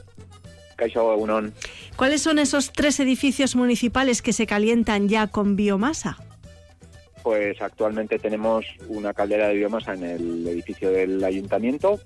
¿Cuáles 1.97 2.23
son 2.23 2.39
esos 2.39 2.73
tres 2.73 2.99
edificios 2.99 3.55
municipales 3.55 4.23
que 4.23 4.33
se 4.33 4.47
calientan 4.47 5.11
ya 5.11 5.27
con 5.27 5.57
biomasa? 5.57 6.17
Pues 7.23 7.61
actualmente 7.61 8.19
tenemos 8.19 8.65
una 8.89 9.13
caldera 9.13 9.49
de 9.49 9.57
biomasa 9.57 9.93
en 9.93 10.05
el 10.05 10.49
edificio 10.49 10.91
del 10.91 11.23
ayuntamiento. 11.23 12.01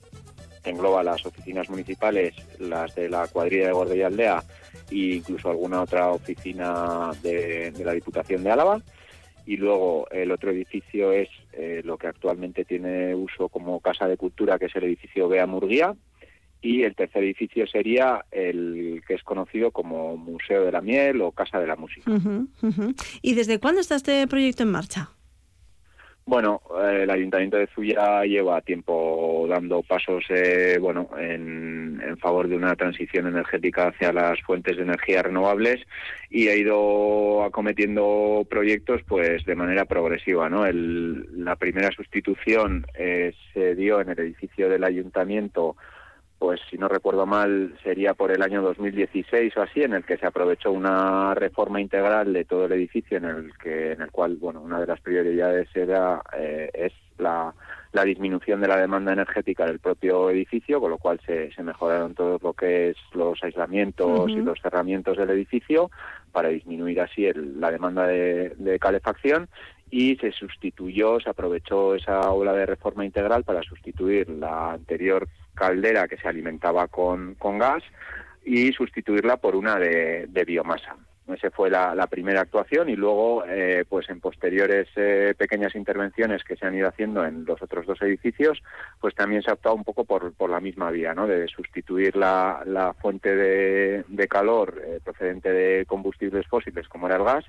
Engloba 0.64 1.02
las 1.02 1.24
oficinas 1.24 1.70
municipales, 1.70 2.34
las 2.58 2.94
de 2.94 3.08
la 3.08 3.26
cuadrilla 3.28 3.68
de 3.68 3.72
Gordo 3.72 3.94
y 3.94 4.02
Aldea 4.02 4.42
e 4.90 5.16
incluso 5.16 5.50
alguna 5.50 5.82
otra 5.82 6.10
oficina 6.10 7.10
de, 7.22 7.72
la 7.84 7.92
Diputación 7.92 8.44
de 8.44 8.50
Álava. 8.50 8.82
Y 9.46 9.56
luego 9.56 10.06
el 10.10 10.30
otro 10.30 10.50
edificio 10.50 11.12
es 11.12 11.28
eh, 11.52 11.80
lo 11.84 11.96
que 11.96 12.06
actualmente 12.06 12.64
tiene 12.64 13.14
uso 13.14 13.48
como 13.48 13.80
casa 13.80 14.06
de 14.06 14.16
cultura, 14.16 14.58
que 14.58 14.66
es 14.66 14.76
el 14.76 14.84
edificio 14.84 15.28
Bea 15.28 15.46
Murguía. 15.46 15.94
Y 16.62 16.82
el 16.82 16.94
tercer 16.94 17.24
edificio 17.24 17.66
sería 17.66 18.26
el 18.30 19.02
que 19.08 19.14
es 19.14 19.22
conocido 19.22 19.70
como 19.70 20.18
Museo 20.18 20.66
de 20.66 20.72
la 20.72 20.82
Miel 20.82 21.22
o 21.22 21.32
Casa 21.32 21.58
de 21.58 21.66
la 21.66 21.74
Música. 21.74 22.10
¿Y 23.22 23.34
desde 23.34 23.58
cuándo 23.58 23.80
está 23.80 23.96
este 23.96 24.26
proyecto 24.26 24.62
en 24.62 24.70
marcha? 24.70 25.10
Bueno, 26.30 26.62
eh, 26.80 27.00
el 27.02 27.10
Ayuntamiento 27.10 27.56
de 27.56 27.66
Zuya 27.66 28.22
lleva 28.22 28.60
tiempo 28.60 29.46
dando 29.48 29.82
pasos 29.82 30.22
eh, 30.28 30.78
bueno, 30.80 31.10
en, 31.18 32.16
favor 32.20 32.46
de 32.46 32.54
una 32.54 32.76
transición 32.76 33.26
energética 33.26 33.88
hacia 33.88 34.12
las 34.12 34.40
fuentes 34.42 34.76
de 34.76 34.84
energía 34.84 35.22
renovables 35.24 35.80
y 36.30 36.46
ha 36.46 36.54
ido 36.54 37.42
acometiendo 37.42 38.46
proyectos 38.48 39.00
pues 39.08 39.44
de 39.44 39.56
manera 39.56 39.86
progresiva. 39.86 40.48
¿no? 40.48 40.66
El- 40.66 41.44
la 41.44 41.56
primera 41.56 41.90
sustitución 41.90 42.86
eh, 42.96 43.32
se 43.52 43.74
dio 43.74 44.00
en 44.00 44.10
el 44.10 44.20
edificio 44.20 44.68
del 44.68 44.84
Ayuntamiento 44.84 45.74
pues 46.40 46.58
si 46.70 46.78
no 46.78 46.88
recuerdo 46.88 47.26
mal, 47.26 47.76
sería 47.84 48.14
por 48.14 48.32
el 48.32 48.40
año 48.40 48.62
2016 48.62 49.54
o 49.58 49.62
así, 49.62 49.82
en 49.82 49.92
el 49.92 50.04
que 50.04 50.16
se 50.16 50.26
aprovechó 50.26 50.72
una 50.72 51.34
reforma 51.34 51.82
integral 51.82 52.32
de 52.32 52.46
todo 52.46 52.64
el 52.64 52.72
edificio, 52.72 53.18
en 53.18 53.26
el 53.26 53.52
que, 53.62 53.92
en 53.92 54.00
el 54.00 54.10
cual, 54.10 54.36
bueno, 54.36 54.62
una 54.62 54.80
de 54.80 54.86
las 54.86 55.00
prioridades 55.02 55.68
era 55.76 56.22
eh, 56.38 56.70
es 56.72 56.94
la, 57.18 57.52
la 57.92 58.04
disminución 58.04 58.62
de 58.62 58.68
la 58.68 58.78
demanda 58.78 59.12
energética 59.12 59.66
del 59.66 59.80
propio 59.80 60.30
edificio, 60.30 60.80
con 60.80 60.90
lo 60.92 60.96
cual 60.96 61.20
se, 61.26 61.52
se 61.52 61.62
mejoraron 61.62 62.14
todo 62.14 62.38
lo 62.42 62.54
que 62.54 62.88
es 62.88 62.96
los 63.12 63.38
aislamientos 63.44 64.30
y 64.30 64.36
los 64.42 64.58
cerramientos 64.62 65.18
del 65.18 65.28
edificio 65.28 65.90
para 66.32 66.48
disminuir 66.48 67.02
así 67.02 67.26
el- 67.26 67.60
la 67.60 67.70
demanda 67.70 68.06
de, 68.06 68.54
de 68.56 68.78
calefacción 68.78 69.48
y 69.90 70.16
se 70.16 70.32
sustituyó, 70.32 71.20
se 71.20 71.30
aprovechó 71.30 71.94
esa 71.94 72.30
ola 72.30 72.52
de 72.52 72.66
reforma 72.66 73.04
integral 73.04 73.44
para 73.44 73.62
sustituir 73.62 74.28
la 74.30 74.72
anterior 74.72 75.28
caldera 75.54 76.08
que 76.08 76.16
se 76.16 76.28
alimentaba 76.28 76.86
con, 76.88 77.34
con 77.34 77.58
gas 77.58 77.82
y 78.44 78.72
sustituirla 78.72 79.36
por 79.38 79.56
una 79.56 79.76
de, 79.78 80.26
de 80.28 80.44
biomasa. 80.44 80.96
Esa 81.34 81.50
fue 81.50 81.70
la, 81.70 82.06
primera 82.08 82.40
actuación 82.40 82.88
y 82.88 82.96
luego, 82.96 83.44
eh, 83.46 83.84
pues 83.88 84.08
en 84.10 84.20
posteriores 84.20 84.88
eh, 84.96 85.34
pequeñas 85.38 85.74
intervenciones 85.76 86.42
que 86.42 86.56
se 86.56 86.66
han 86.66 86.74
ido 86.74 86.88
haciendo 86.88 87.24
en 87.24 87.44
los 87.44 87.62
otros 87.62 87.86
dos 87.86 88.02
edificios, 88.02 88.60
pues 89.00 89.14
también 89.14 89.42
se 89.42 89.50
ha 89.50 89.54
optado 89.54 89.76
un 89.76 89.84
poco 89.84 90.04
por, 90.04 90.32
por 90.32 90.50
la 90.50 90.60
misma 90.60 90.90
vía, 90.90 91.14
¿no? 91.14 91.26
De 91.26 91.46
sustituir 91.46 92.16
la, 92.16 92.62
la 92.66 92.94
fuente 92.94 93.36
de, 93.36 94.04
de 94.08 94.28
calor 94.28 94.82
eh, 94.84 95.00
procedente 95.04 95.52
de 95.52 95.86
combustibles 95.86 96.46
fósiles, 96.48 96.88
como 96.88 97.06
era 97.06 97.16
el 97.16 97.24
gas, 97.24 97.44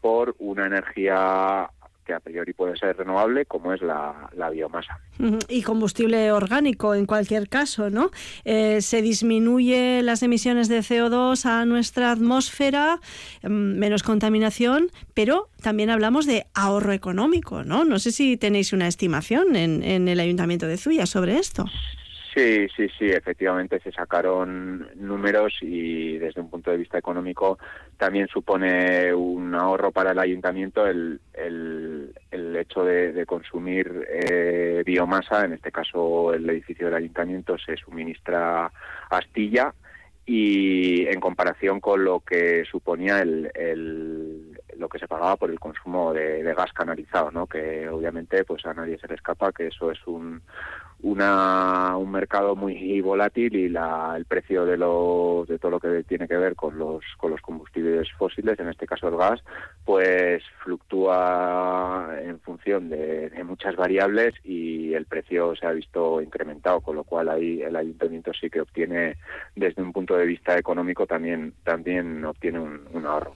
por 0.00 0.34
una 0.38 0.66
energía 0.66 1.70
que 2.12 2.16
a 2.16 2.20
priori 2.20 2.52
puede 2.52 2.76
ser 2.76 2.96
renovable, 2.96 3.46
como 3.46 3.72
es 3.72 3.80
la, 3.80 4.28
biomasa. 4.50 5.00
Y 5.48 5.62
combustible 5.62 6.30
orgánico 6.30 6.94
en 6.94 7.06
cualquier 7.06 7.48
caso, 7.48 7.88
¿no? 7.88 8.10
Eh, 8.44 8.82
se 8.82 9.00
disminuye 9.00 10.02
las 10.02 10.22
emisiones 10.22 10.68
de 10.68 10.80
CO2 10.80 11.46
a 11.46 11.64
nuestra 11.64 12.10
atmósfera, 12.10 13.00
mm, 13.42 13.48
menos 13.48 14.02
contaminación, 14.02 14.90
pero 15.14 15.48
también 15.62 15.88
hablamos 15.88 16.26
de 16.26 16.46
ahorro 16.54 16.92
económico, 16.92 17.64
¿no? 17.64 17.84
No 17.84 17.98
sé 17.98 18.12
si 18.12 18.36
tenéis 18.36 18.74
una 18.74 18.88
estimación 18.88 19.56
en, 19.56 19.82
en 19.82 20.08
el 20.08 20.20
Ayuntamiento 20.20 20.66
de 20.66 20.76
Zuya 20.76 21.06
sobre 21.06 21.38
esto. 21.38 21.64
Sí, 22.34 22.66
sí, 22.74 22.88
sí, 22.98 23.10
efectivamente 23.10 23.78
se 23.80 23.92
sacaron 23.92 24.88
números 24.94 25.58
y 25.60 26.16
desde 26.16 26.40
un 26.40 26.48
punto 26.48 26.70
de 26.70 26.78
vista 26.78 26.96
económico 26.96 27.58
también 27.98 28.26
supone 28.26 29.12
un 29.12 29.54
ahorro 29.54 29.92
para 29.92 30.12
el 30.12 30.18
ayuntamiento 30.18 30.86
el, 30.86 31.20
el, 31.34 32.56
hecho 32.56 32.84
de, 32.84 33.26
consumir 33.26 34.06
eh, 34.08 34.82
biomasa, 34.86 35.44
en 35.44 35.52
este 35.54 35.70
caso 35.70 36.32
el 36.32 36.48
edificio 36.48 36.86
del 36.86 36.94
ayuntamiento 36.94 37.58
se 37.58 37.76
suministra 37.76 38.72
astilla 39.10 39.74
y 40.24 41.06
en 41.06 41.20
comparación 41.20 41.80
con 41.80 42.02
lo 42.02 42.20
que 42.20 42.64
suponía 42.64 43.20
el, 43.20 43.50
el 43.54 44.58
lo 44.78 44.88
que 44.88 44.98
se 44.98 45.08
pagaba 45.08 45.36
por 45.36 45.50
el 45.50 45.60
consumo 45.60 46.12
de, 46.14 46.42
de, 46.42 46.54
gas 46.54 46.72
canalizado, 46.72 47.30
¿no? 47.30 47.46
Que 47.46 47.88
obviamente 47.88 48.44
pues 48.44 48.64
a 48.64 48.72
nadie 48.72 48.98
se 48.98 49.08
le 49.08 49.14
escapa 49.16 49.52
que 49.52 49.66
eso 49.66 49.90
es 49.90 49.98
un, 50.06 50.42
una, 51.02 51.96
un 51.96 52.10
mercado 52.10 52.54
muy 52.54 53.00
volátil 53.00 53.56
y 53.56 53.68
la, 53.68 54.14
el 54.16 54.24
precio 54.24 54.64
de, 54.64 54.76
lo, 54.76 55.44
de 55.48 55.58
todo 55.58 55.72
lo 55.72 55.80
que 55.80 56.04
tiene 56.04 56.28
que 56.28 56.36
ver 56.36 56.54
con 56.54 56.78
los, 56.78 57.04
con 57.16 57.32
los 57.32 57.40
combustibles 57.40 58.08
fósiles, 58.16 58.58
en 58.60 58.68
este 58.68 58.86
caso 58.86 59.08
el 59.08 59.16
gas, 59.16 59.40
pues 59.84 60.42
fluctúa 60.62 62.08
en 62.22 62.38
función 62.40 62.88
de, 62.88 63.30
muchas 63.44 63.74
variables 63.74 64.34
y 64.44 64.94
el 64.94 65.06
precio 65.06 65.56
se 65.56 65.66
ha 65.66 65.72
visto 65.72 66.22
incrementado, 66.22 66.80
con 66.80 66.96
lo 66.96 67.04
cual 67.04 67.28
ahí 67.28 67.60
el 67.60 67.74
ayuntamiento 67.74 68.32
sí 68.32 68.48
que 68.48 68.60
obtiene, 68.60 69.16
desde 69.56 69.82
un 69.82 69.92
punto 69.92 70.16
de 70.16 70.24
vista 70.24 70.56
económico, 70.56 71.06
también, 71.06 71.54
también 71.64 72.24
obtiene 72.24 72.60
un, 72.60 73.06
ahorro. 73.06 73.34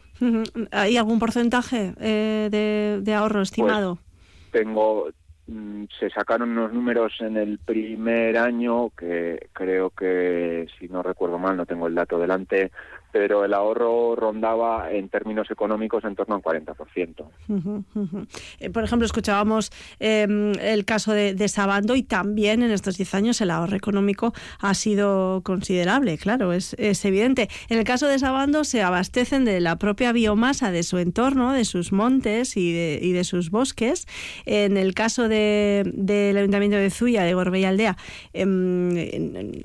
¿Hay 0.70 0.96
algún 0.96 1.18
porcentaje 1.18 1.92
eh, 2.00 3.02
de, 3.02 3.14
ahorro 3.14 3.42
estimado? 3.42 3.96
Pues 3.96 4.64
tengo 4.64 5.08
Mm, 5.25 5.25
se 5.46 6.10
sacaron 6.10 6.50
unos 6.50 6.72
números 6.72 7.14
en 7.20 7.36
el 7.36 7.58
primer 7.58 8.36
año 8.36 8.90
que 8.90 9.48
creo 9.52 9.90
que, 9.90 10.66
si 10.78 10.88
no 10.88 11.02
recuerdo 11.02 11.38
mal, 11.38 11.56
no 11.56 11.66
tengo 11.66 11.86
el 11.86 11.94
dato 11.94 12.18
delante, 12.18 12.72
pero 13.18 13.46
el 13.46 13.54
ahorro 13.54 14.14
rondaba 14.14 14.92
en 14.92 15.08
términos 15.08 15.50
económicos 15.50 16.04
en 16.04 16.14
torno 16.14 16.34
al 16.34 16.42
40%. 16.42 18.26
Eh, 18.58 18.68
por 18.68 18.84
ejemplo, 18.84 19.06
escuchábamos 19.06 19.72
em, 19.98 20.52
el 20.60 20.84
caso 20.84 21.12
de, 21.12 21.48
Sabando 21.48 21.96
y 21.96 22.02
también 22.02 22.62
en 22.62 22.70
estos 22.72 22.98
10 22.98 23.14
años 23.14 23.40
el 23.40 23.50
ahorro 23.50 23.74
económico 23.74 24.34
ha 24.60 24.74
sido 24.74 25.40
considerable, 25.44 26.18
claro, 26.18 26.52
es, 26.52 26.76
evidente. 26.78 27.48
En 27.70 27.78
el 27.78 27.84
caso 27.84 28.06
de 28.06 28.18
Sabando 28.18 28.64
se 28.64 28.82
abastecen 28.82 29.46
de 29.46 29.60
la 29.60 29.76
propia 29.76 30.12
biomasa 30.12 30.70
de 30.70 30.82
su 30.82 30.98
entorno, 30.98 31.52
de 31.52 31.64
sus 31.64 31.92
montes 31.92 32.56
y 32.56 32.72
de, 32.72 33.24
sus 33.24 33.50
bosques. 33.50 34.06
En 34.44 34.76
el 34.76 34.92
caso 34.92 35.28
del 35.28 36.36
Ayuntamiento 36.36 36.76
de 36.76 36.90
Zuya, 36.90 37.22
de 37.22 37.32
Gorbella 37.32 37.70
Aldea, 37.70 37.96
em, 38.34 38.90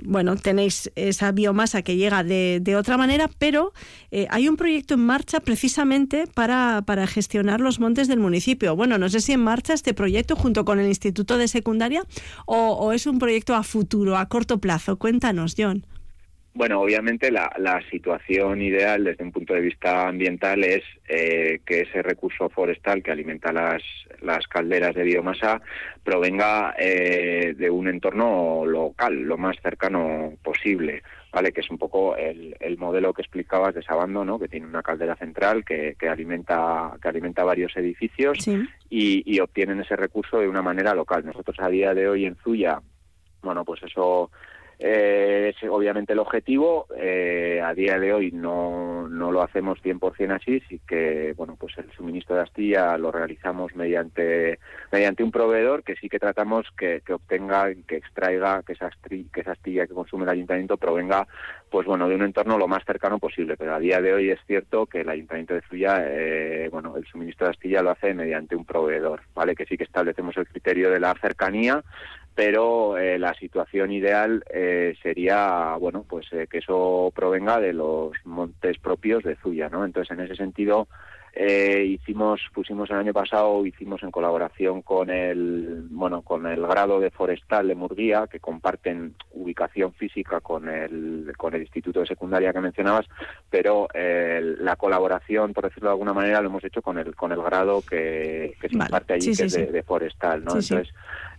bueno, 0.05 0.37
tenéis 0.37 0.89
esa 0.95 1.33
biomasa 1.33 1.81
que 1.81 1.97
llega 1.97 2.23
de, 2.23 2.59
de 2.61 2.75
otra 2.77 2.95
manera, 2.95 3.27
pero 3.41 3.73
eh, 4.11 4.27
hay 4.29 4.47
un 4.47 4.55
proyecto 4.55 4.93
en 4.93 4.99
marcha 4.99 5.39
precisamente 5.39 6.25
para, 6.31 6.83
para 6.85 7.07
gestionar 7.07 7.59
los 7.59 7.79
montes 7.79 8.07
del 8.07 8.19
municipio. 8.19 8.75
Bueno, 8.75 8.99
no 8.99 9.09
sé 9.09 9.19
si 9.19 9.31
en 9.31 9.39
marcha 9.39 9.73
este 9.73 9.95
proyecto 9.95 10.35
junto 10.35 10.63
con 10.63 10.79
el 10.79 10.85
Instituto 10.85 11.39
de 11.39 11.47
Secundaria 11.47 12.03
o, 12.45 12.93
es 12.93 13.07
un 13.07 13.17
proyecto 13.17 13.55
a 13.55 13.63
futuro, 13.63 14.15
a 14.15 14.27
corto 14.27 14.59
plazo. 14.59 14.99
Cuéntanos, 14.99 15.55
John. 15.57 15.87
Bueno, 16.53 16.81
obviamente 16.81 17.31
la, 17.31 17.81
situación 17.89 18.61
ideal 18.61 19.05
desde 19.05 19.23
un 19.23 19.31
punto 19.31 19.55
de 19.55 19.61
vista 19.61 20.07
ambiental 20.07 20.63
es 20.63 20.83
eh, 21.07 21.61
que 21.65 21.81
ese 21.81 22.03
recurso 22.03 22.47
forestal 22.49 23.01
que 23.01 23.09
alimenta 23.09 23.51
las, 23.51 23.81
las 24.21 24.45
calderas 24.47 24.93
de 24.93 25.03
biomasa 25.03 25.61
provenga 26.03 26.75
eh, 26.77 27.55
de 27.57 27.69
un 27.71 27.87
entorno 27.87 28.65
local, 28.67 29.15
lo 29.23 29.39
más 29.39 29.55
cercano 29.63 30.33
posible. 30.43 31.01
¿Vale? 31.31 31.51
Que 31.51 31.61
es 31.61 31.69
un 31.69 31.77
poco 31.77 32.15
el, 32.15 32.55
el 32.59 32.77
modelo 32.77 33.13
que 33.13 33.21
explicabas 33.21 33.73
de 33.73 33.81
Sabando, 33.83 34.25
¿no? 34.25 34.37
Que 34.37 34.47
tiene 34.47 34.67
una 34.67 34.83
caldera 34.83 35.15
central 35.15 35.63
que, 35.63 35.95
que 35.97 36.09
alimenta 36.09 36.97
que 37.01 37.07
alimenta 37.07 37.43
varios 37.43 37.75
edificios 37.77 38.47
y, 38.47 39.23
y 39.25 39.39
obtienen 39.39 39.79
ese 39.79 39.95
recurso 39.95 40.39
de 40.39 40.47
una 40.47 40.61
manera 40.61 40.93
local. 40.93 41.25
Nosotros 41.25 41.57
a 41.59 41.69
día 41.69 41.93
de 41.93 42.09
hoy 42.09 42.25
en 42.25 42.35
Zuya, 42.35 42.81
bueno, 43.41 43.63
pues 43.63 43.81
eso 43.83 44.29
eh, 44.83 45.53
es 45.55 45.69
obviamente 45.69 46.13
el 46.13 46.19
objetivo. 46.19 46.87
Eh, 46.97 47.61
a 47.63 47.73
día 47.75 47.99
de 47.99 48.13
hoy 48.13 48.31
no, 48.31 49.07
no 49.07 49.31
lo 49.31 49.43
hacemos 49.43 49.79
100% 49.83 50.35
así, 50.35 50.59
sí 50.67 50.81
que 50.87 51.33
bueno, 51.37 51.55
pues 51.59 51.77
el 51.77 51.91
suministro 51.91 52.35
de 52.35 52.41
astilla 52.41 52.97
lo 52.97 53.11
realizamos 53.11 53.75
mediante 53.75 54.59
mediante 54.91 55.23
un 55.23 55.31
proveedor 55.31 55.83
que 55.83 55.95
sí 55.95 56.09
que 56.09 56.17
tratamos 56.17 56.65
que, 56.75 57.01
que 57.05 57.13
obtenga, 57.13 57.71
que 57.87 57.97
extraiga, 57.97 58.63
que 58.63 58.73
esa, 58.73 58.89
que 59.07 59.41
esa 59.41 59.51
astilla 59.51 59.85
que 59.85 59.93
consume 59.93 60.23
el 60.23 60.29
ayuntamiento 60.29 60.77
provenga 60.77 61.27
pues 61.71 61.87
bueno, 61.87 62.09
de 62.09 62.15
un 62.15 62.23
entorno 62.23 62.57
lo 62.57 62.67
más 62.67 62.83
cercano 62.83 63.17
posible. 63.17 63.55
Pero 63.57 63.73
a 63.73 63.79
día 63.79 64.01
de 64.01 64.13
hoy 64.13 64.29
es 64.29 64.39
cierto 64.45 64.87
que 64.87 65.01
el 65.01 65.09
ayuntamiento 65.09 65.53
de 65.53 65.61
Zuya, 65.61 66.03
eh, 66.05 66.67
bueno, 66.69 66.97
el 66.97 67.05
suministro 67.05 67.47
de 67.47 67.51
astilla 67.51 67.81
lo 67.81 67.91
hace 67.91 68.13
mediante 68.13 68.57
un 68.57 68.65
proveedor, 68.65 69.21
¿vale? 69.33 69.55
Que 69.55 69.65
sí 69.65 69.77
que 69.77 69.85
establecemos 69.85 70.35
el 70.35 70.47
criterio 70.47 70.91
de 70.91 70.99
la 70.99 71.15
cercanía 71.21 71.81
pero 72.43 72.97
eh, 72.97 73.19
la 73.19 73.35
situación 73.35 73.91
ideal 73.91 74.43
eh, 74.51 74.95
sería 75.03 75.75
bueno 75.79 76.03
pues 76.09 76.25
eh, 76.31 76.47
que 76.49 76.57
eso 76.57 77.13
provenga 77.13 77.59
de 77.59 77.71
los 77.71 78.13
montes 78.23 78.79
propios 78.79 79.23
de 79.23 79.35
Zuya 79.35 79.69
no 79.69 79.85
entonces 79.85 80.17
en 80.17 80.25
ese 80.25 80.35
sentido 80.37 80.87
eh, 81.33 81.85
hicimos, 81.85 82.41
pusimos 82.53 82.89
el 82.89 82.97
año 82.97 83.13
pasado, 83.13 83.65
hicimos 83.65 84.03
en 84.03 84.11
colaboración 84.11 84.81
con 84.81 85.09
el, 85.09 85.87
bueno, 85.89 86.23
con 86.23 86.45
el 86.45 86.61
grado 86.67 86.99
de 86.99 87.09
forestal 87.09 87.69
de 87.69 87.75
Murguía, 87.75 88.27
que 88.27 88.41
comparten 88.41 89.15
ubicación 89.31 89.93
física 89.93 90.41
con 90.41 90.67
el, 90.67 91.31
con 91.37 91.53
el 91.53 91.61
instituto 91.61 92.01
de 92.01 92.07
secundaria 92.07 92.51
que 92.51 92.59
mencionabas, 92.59 93.07
pero 93.49 93.87
eh, 93.93 94.41
la 94.59 94.75
colaboración, 94.75 95.53
por 95.53 95.65
decirlo 95.65 95.89
de 95.89 95.93
alguna 95.93 96.13
manera, 96.13 96.41
lo 96.41 96.49
hemos 96.49 96.65
hecho 96.65 96.81
con 96.81 96.97
el, 96.97 97.15
con 97.15 97.31
el 97.31 97.41
grado 97.41 97.81
que, 97.81 98.55
que 98.59 98.67
se 98.67 98.75
imparte 98.75 99.13
allí, 99.13 99.35
que 99.35 99.43
es 99.45 99.53
de, 99.53 99.83
forestal, 99.83 100.43
¿no? 100.43 100.51
Entonces, 100.51 100.89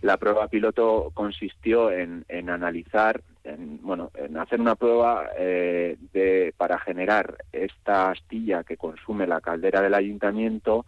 la 0.01 0.17
prueba 0.17 0.47
piloto 0.47 1.11
consistió 1.13 1.91
en, 1.91 2.25
en 2.27 2.49
analizar 2.49 3.21
en, 3.43 3.81
bueno, 3.81 4.11
en 4.15 4.37
hacer 4.37 4.59
una 4.59 4.75
prueba 4.75 5.29
eh, 5.37 5.97
de, 6.13 6.53
para 6.57 6.79
generar 6.79 7.37
esta 7.51 8.11
astilla 8.11 8.63
que 8.63 8.77
consume 8.77 9.27
la 9.27 9.41
caldera 9.41 9.81
del 9.81 9.93
ayuntamiento 9.93 10.85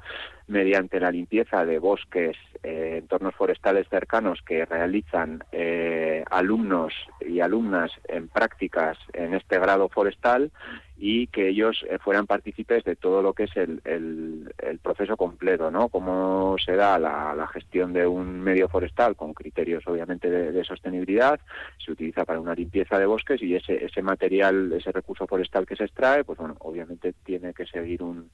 mediante 0.47 0.99
la 0.99 1.11
limpieza 1.11 1.65
de 1.65 1.79
bosques, 1.79 2.37
eh, 2.63 2.99
entornos 2.99 3.35
forestales 3.35 3.87
cercanos 3.89 4.41
que 4.41 4.65
realizan 4.65 5.43
eh, 5.51 6.23
alumnos 6.29 6.93
y 7.19 7.39
alumnas 7.39 7.91
en 8.07 8.27
prácticas 8.27 8.97
en 9.13 9.33
este 9.33 9.59
grado 9.59 9.89
forestal 9.89 10.51
y 10.97 11.27
que 11.27 11.49
ellos 11.49 11.85
eh, 11.89 11.97
fueran 11.99 12.25
partícipes 12.25 12.83
de 12.83 12.95
todo 12.95 13.21
lo 13.21 13.33
que 13.33 13.43
es 13.43 13.57
el, 13.57 13.81
el, 13.83 14.79
proceso 14.81 15.17
completo, 15.17 15.71
¿no? 15.71 15.89
Cómo 15.89 16.55
se 16.63 16.75
da 16.75 16.97
la, 16.99 17.47
gestión 17.51 17.93
de 17.93 18.05
un 18.05 18.41
medio 18.41 18.67
forestal 18.67 19.15
con 19.15 19.33
criterios, 19.33 19.85
obviamente, 19.87 20.29
de, 20.29 20.63
sostenibilidad, 20.63 21.39
se 21.83 21.91
utiliza 21.91 22.25
para 22.25 22.39
una 22.39 22.53
limpieza 22.53 22.99
de 22.99 23.05
bosques 23.05 23.41
y 23.41 23.55
ese, 23.55 23.83
ese 23.85 24.01
material, 24.01 24.71
ese 24.73 24.91
recurso 24.91 25.27
forestal 25.27 25.65
que 25.65 25.75
se 25.75 25.85
extrae, 25.85 26.23
pues 26.23 26.37
bueno, 26.37 26.55
obviamente 26.59 27.13
tiene 27.23 27.53
que 27.53 27.65
seguir 27.65 28.03
un, 28.03 28.29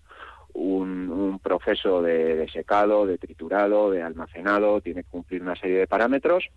un, 0.54 1.40
proceso 1.40 2.02
de, 2.02 2.48
secado, 2.52 3.06
de 3.06 3.18
triturado, 3.18 3.92
de 3.92 4.02
almacenado, 4.02 4.82
tiene 4.82 5.04
que 5.04 5.10
cumplir 5.10 5.42
una 5.42 5.56
serie 5.56 5.80
de 5.80 5.88
parámetros. 5.88 6.50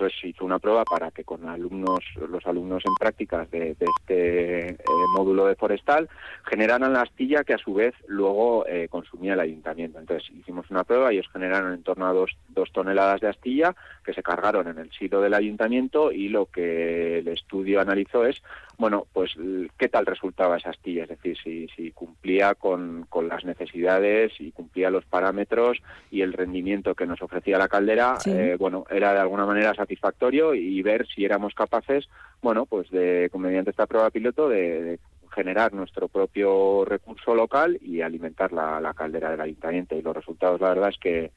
Entonces 0.00 0.18
se 0.18 0.28
hizo 0.28 0.46
una 0.46 0.58
prueba 0.58 0.82
para 0.84 1.10
que 1.10 1.24
con 1.24 1.46
alumnos, 1.46 2.02
los 2.26 2.46
alumnos 2.46 2.82
en 2.86 2.94
prácticas 2.94 3.50
de, 3.50 3.72
este 3.78 4.70
eh, 4.70 4.76
módulo 5.14 5.44
de 5.44 5.56
forestal 5.56 6.08
generaran 6.48 6.94
la 6.94 7.02
astilla 7.02 7.44
que 7.44 7.52
a 7.52 7.58
su 7.58 7.74
vez 7.74 7.94
luego 8.06 8.66
eh, 8.66 8.88
consumía 8.88 9.34
el 9.34 9.40
ayuntamiento. 9.40 9.98
Entonces 9.98 10.30
hicimos 10.30 10.70
una 10.70 10.84
prueba, 10.84 11.12
y 11.12 11.18
ellos 11.18 11.30
generaron 11.30 11.74
en 11.74 11.82
torno 11.82 12.06
a 12.06 12.14
dos, 12.14 12.30
dos 12.48 12.72
toneladas 12.72 13.20
de 13.20 13.28
astilla 13.28 13.76
que 14.02 14.14
se 14.14 14.22
cargaron 14.22 14.68
en 14.68 14.78
el 14.78 14.90
silo 14.90 15.20
del 15.20 15.34
ayuntamiento 15.34 16.12
y 16.12 16.30
lo 16.30 16.46
que 16.46 17.18
el 17.18 17.28
estudio 17.28 17.78
analizó 17.82 18.24
es 18.24 18.40
bueno, 18.80 19.06
pues 19.12 19.36
qué 19.76 19.90
tal 19.90 20.06
resultaba 20.06 20.56
esa 20.56 20.70
astilla, 20.70 21.02
es 21.02 21.10
decir, 21.10 21.36
si, 21.44 21.68
si 21.76 21.90
cumplía 21.90 22.54
con, 22.54 23.04
con, 23.10 23.28
las 23.28 23.44
necesidades 23.44 24.32
y 24.38 24.52
cumplía 24.52 24.88
los 24.88 25.04
parámetros 25.04 25.82
y 26.10 26.22
el 26.22 26.32
rendimiento 26.32 26.94
que 26.94 27.06
nos 27.06 27.20
ofrecía 27.20 27.58
la 27.58 27.68
caldera, 27.68 28.16
eh, 28.24 28.56
bueno, 28.58 28.86
era 28.88 29.12
de 29.12 29.20
alguna 29.20 29.44
manera 29.44 29.74
satisfactorio 29.90 30.54
y 30.54 30.80
ver 30.82 31.06
si 31.08 31.24
éramos 31.24 31.54
capaces, 31.54 32.08
bueno, 32.42 32.64
pues 32.66 32.88
de, 32.90 33.28
mediante 33.34 33.70
esta 33.70 33.86
prueba 33.86 34.10
piloto, 34.10 34.48
de, 34.48 34.98
generar 35.32 35.72
nuestro 35.72 36.08
propio 36.08 36.84
recurso 36.84 37.36
local 37.36 37.78
y 37.82 38.00
alimentar 38.00 38.52
la, 38.52 38.80
la 38.80 38.94
caldera 38.94 39.30
del 39.30 39.40
ayuntamiento. 39.40 39.94
Y 39.94 40.02
los 40.02 40.14
resultados, 40.14 40.60
la 40.60 40.70
verdad, 40.70 40.88
es 40.88 40.98
que 40.98 41.30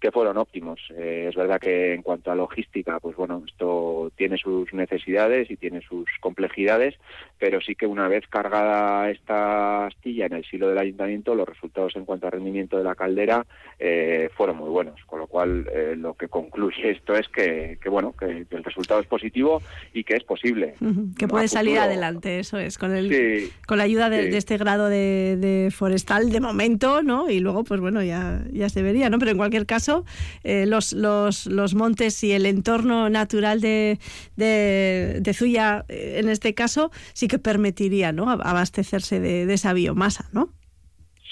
que 0.00 0.12
fueron 0.12 0.36
óptimos. 0.36 0.80
Eh, 0.96 1.26
es 1.28 1.34
verdad 1.34 1.60
que 1.60 1.94
en 1.94 2.02
cuanto 2.02 2.30
a 2.30 2.36
logística, 2.36 3.00
pues 3.00 3.16
bueno, 3.16 3.42
esto 3.46 4.12
tiene 4.16 4.38
sus 4.38 4.72
necesidades 4.72 5.50
y 5.50 5.56
tiene 5.56 5.80
sus 5.80 6.08
complejidades, 6.20 6.94
pero 7.38 7.60
sí 7.60 7.74
que 7.74 7.86
una 7.86 8.08
vez 8.08 8.24
cargada 8.28 9.10
esta 9.10 9.86
astilla 9.86 10.26
en 10.26 10.34
el 10.34 10.44
silo 10.44 10.68
del 10.68 10.78
ayuntamiento, 10.78 11.34
los 11.34 11.48
resultados 11.48 11.96
en 11.96 12.04
cuanto 12.04 12.26
a 12.26 12.30
rendimiento 12.30 12.78
de 12.78 12.84
la 12.84 12.94
caldera 12.94 13.44
eh, 13.78 14.28
fueron 14.36 14.58
muy 14.58 14.68
buenos, 14.68 15.00
con 15.06 15.20
lo 15.20 15.26
cual 15.26 15.68
eh, 15.72 15.94
lo 15.96 16.14
que 16.14 16.28
concluye 16.28 16.90
esto 16.90 17.14
es 17.14 17.28
que, 17.28 17.78
bueno, 17.90 18.14
que, 18.18 18.46
el 18.50 18.64
resultado 18.64 19.00
es 19.00 19.06
positivo 19.06 19.62
y 19.92 20.04
que 20.04 20.14
es 20.14 20.24
posible. 20.24 20.74
Que 21.18 21.26
puede 21.26 21.48
salir 21.48 21.78
adelante, 21.78 22.38
eso 22.38 22.58
es, 22.58 22.78
con 22.78 22.94
el 22.94 23.50
con 23.66 23.78
la 23.78 23.84
ayuda 23.84 24.10
de, 24.10 24.36
este 24.36 24.56
grado 24.58 24.88
de, 24.88 25.72
forestal 25.74 26.30
de 26.30 26.40
momento, 26.40 27.02
¿no? 27.02 27.30
Y 27.30 27.40
luego, 27.40 27.64
pues 27.64 27.80
bueno, 27.80 28.02
ya, 28.02 28.42
ya 28.52 28.68
se 28.68 28.82
vería, 28.82 29.10
¿no? 29.10 29.18
Pero 29.18 29.32
en 29.32 29.36
cualquier 29.36 29.66
caso, 29.66 29.87
eh, 30.44 30.66
los, 30.66 30.92
los, 30.92 31.46
los 31.46 31.74
montes 31.74 32.22
y 32.24 32.32
el 32.32 32.46
entorno 32.46 33.08
natural 33.10 33.60
de, 33.60 33.98
de, 34.36 35.18
de 35.20 35.34
Zuya, 35.34 35.84
en 35.88 36.28
este 36.28 36.54
caso, 36.54 36.90
sí 37.12 37.28
que 37.28 37.38
permitiría, 37.38 38.12
¿no? 38.12 38.30
Abastecerse 38.30 39.20
de, 39.20 39.46
de 39.46 39.54
esa 39.54 39.72
biomasa, 39.72 40.28
¿no? 40.32 40.52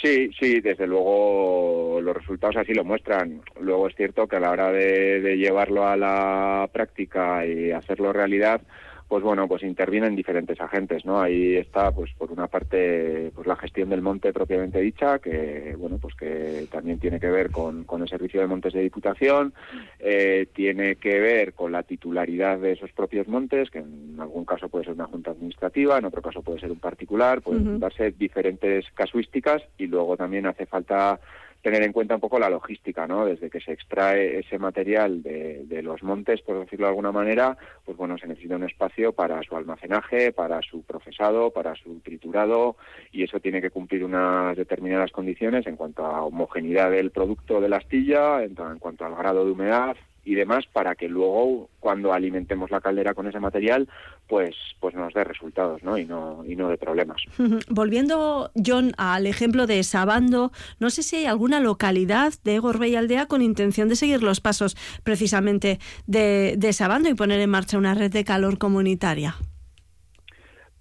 Sí, 0.01 0.31
sí, 0.39 0.61
desde 0.61 0.87
luego 0.87 2.01
los 2.03 2.15
resultados 2.15 2.57
así 2.57 2.75
lo 2.75 2.85
muestran. 2.85 3.41
Luego 3.61 3.89
es 3.89 3.97
cierto 3.97 4.29
que 4.29 4.37
a 4.37 4.41
la 4.41 4.51
hora 4.51 4.71
de, 4.71 5.37
llevarlo 5.37 5.87
a 5.87 5.97
la 5.97 6.69
práctica 6.73 7.47
y 7.47 7.71
hacerlo 7.71 8.13
realidad, 8.13 8.61
pues 9.09 9.23
bueno, 9.23 9.47
pues 9.47 9.63
intervienen 9.63 10.17
diferentes 10.17 10.61
agentes, 10.61 11.05
¿no? 11.05 11.21
Ahí 11.21 11.57
está, 11.57 11.93
pues 11.93 12.13
por 12.19 12.33
una 12.33 12.49
parte, 12.49 13.31
pues 13.35 13.47
la 13.47 13.57
gestión 13.57 13.89
del 13.89 14.03
monte 14.03 14.33
propiamente 14.33 14.81
dicha, 14.81 15.21
que 15.21 15.75
bueno, 15.79 15.99
pues 15.99 16.15
que 16.15 16.67
también 16.71 16.99
tiene 16.99 17.21
que 17.21 17.31
ver 17.31 17.51
con, 17.51 17.85
con 17.85 18.03
el 18.03 18.09
servicio 18.09 18.41
de 18.41 18.49
montes 18.49 18.73
de 18.73 18.83
diputación, 18.83 19.55
eh, 20.01 20.49
tiene 20.53 20.97
que 20.97 21.21
ver 21.21 21.55
con 21.55 21.71
la 21.71 21.85
titularidad 21.85 22.59
de 22.59 22.73
esos 22.73 22.91
propios 22.93 23.29
montes, 23.29 23.71
que 23.71 23.79
en 23.79 24.17
algún 24.19 24.45
caso 24.45 24.69
puede 24.69 24.87
ser 24.87 24.95
una 24.95 25.07
junta 25.07 25.31
administrativa, 25.31 25.99
en 25.99 26.05
otro 26.05 26.23
caso 26.23 26.43
puede 26.43 26.61
ser 26.61 26.73
un 26.73 26.81
particular, 26.81 27.43
pueden 27.43 27.79
darse 27.79 28.11
diferentes 28.11 28.87
casuísticas 28.93 29.63
y 29.79 29.87
luego 29.87 30.17
también 30.17 30.47
hace 30.47 30.67
falta 30.67 31.21
tener 31.67 31.83
en 31.83 31.93
cuenta 31.93 32.15
un 32.15 32.21
poco 32.21 32.39
la 32.39 32.49
logística, 32.49 33.09
¿no? 33.09 33.27
Desde 33.27 33.51
que 33.51 33.61
se 33.61 33.73
extrae 33.73 34.39
ese 34.39 34.57
material 34.57 35.21
de, 35.21 35.83
los 35.83 36.01
montes, 36.01 36.41
por 36.41 36.61
decirlo 36.61 36.87
de 36.87 36.91
alguna 36.91 37.11
manera, 37.11 37.59
pues 37.85 37.97
bueno, 37.97 38.17
se 38.19 38.29
necesita 38.29 38.55
un 38.55 38.63
espacio 38.63 39.13
para 39.13 39.43
su 39.43 39.57
almacenaje, 39.57 40.31
para 40.31 40.63
su 40.63 40.85
procesado, 40.85 41.51
para 41.51 41.75
su 41.75 41.99
triturado, 42.05 42.77
y 43.11 43.25
eso 43.25 43.41
tiene 43.41 43.61
que 43.61 43.71
cumplir 43.71 44.05
unas 44.05 44.57
determinadas 44.57 45.11
condiciones 45.11 45.67
en 45.67 45.75
cuanto 45.75 46.07
a 46.07 46.23
homogeneidad 46.23 46.93
del 46.93 47.11
producto 47.11 47.61
de 47.61 47.69
la 47.69 47.79
astilla, 47.79 48.45
en 48.45 48.55
cuanto 48.79 49.05
al 49.05 49.17
grado 49.17 49.45
de 49.45 49.51
humedad, 49.51 49.97
y 50.27 50.35
demás 50.35 50.67
para 50.73 50.97
que 50.97 51.09
luego 51.09 51.71
cuando 51.79 52.13
alimentemos 52.13 52.71
la 52.71 52.81
caldera 52.81 53.15
con 53.15 53.29
ese 53.29 53.39
material 53.39 53.89
pues 54.27 54.57
pues 54.81 54.95
nos 54.95 55.15
dé 55.15 55.23
resultados 55.23 55.83
¿no? 55.85 55.97
y 55.97 56.05
no 56.05 56.45
y 56.45 56.57
no 56.57 56.69
de 56.69 56.77
problemas 56.77 57.23
volviendo 57.71 58.51
John 58.55 58.93
al 58.99 59.27
ejemplo 59.27 59.67
de 59.69 59.83
Sabando 59.85 60.51
no 60.81 60.91
sé 60.91 61.05
si 61.05 61.17
hay 61.17 61.27
alguna 61.27 61.61
localidad 61.61 62.35
de 62.43 62.59
Gorbey 62.59 62.97
Aldea 62.97 63.27
con 63.27 63.41
intención 63.41 63.89
de 63.89 63.95
seguir 63.95 64.23
los 64.23 64.41
pasos 64.41 64.77
precisamente 65.05 65.79
de, 66.09 66.57
de 66.59 66.73
Sabando 66.73 67.09
y 67.09 67.15
poner 67.15 67.41
en 67.41 67.51
marcha 67.51 67.79
una 67.79 67.95
red 67.95 68.11
de 68.11 68.25
calor 68.25 68.59
comunitaria 68.59 69.37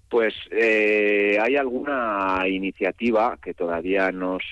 pues 0.08 0.34
eh, 0.50 1.38
hay 1.40 1.56
alguna 1.56 2.48
iniciativa 2.48 3.38
que 3.42 3.54
todavía 3.54 4.10
nos 4.10 4.42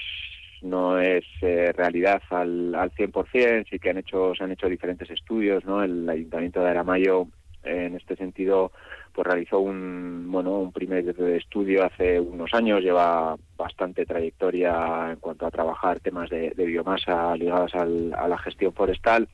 no 0.64 0.98
es 0.98 1.24
eh, 1.42 1.72
realidad 1.76 2.22
al, 2.30 2.74
al 2.74 2.90
100%, 2.92 3.66
sí 3.68 3.78
que 3.78 3.90
han 3.90 3.98
hecho, 3.98 4.34
se 4.34 4.44
han 4.44 4.52
hecho 4.52 4.68
diferentes 4.68 5.10
estudios, 5.10 5.64
¿no? 5.64 5.82
El 5.82 6.08
Ayuntamiento 6.08 6.60
de 6.60 6.70
Aramayo, 6.70 7.28
en 7.62 7.94
este 7.96 8.16
sentido, 8.16 8.72
pues 9.12 9.26
realizó 9.26 9.60
un, 9.60 10.26
bueno, 10.30 10.58
un 10.58 10.72
primer 10.72 11.08
estudio 11.08 11.84
hace 11.84 12.18
unos 12.18 12.52
años, 12.52 12.80
lleva 12.82 13.36
bastante 13.56 14.04
trayectoria 14.04 15.10
en 15.12 15.16
cuanto 15.16 15.46
a 15.46 15.50
trabajar 15.50 16.00
temas 16.00 16.28
de, 16.30 16.52
biomasa 16.56 17.36
ligados 17.36 17.74
a 17.74 17.84
la 18.28 18.38
gestión 18.38 18.72
forestal 18.72 19.28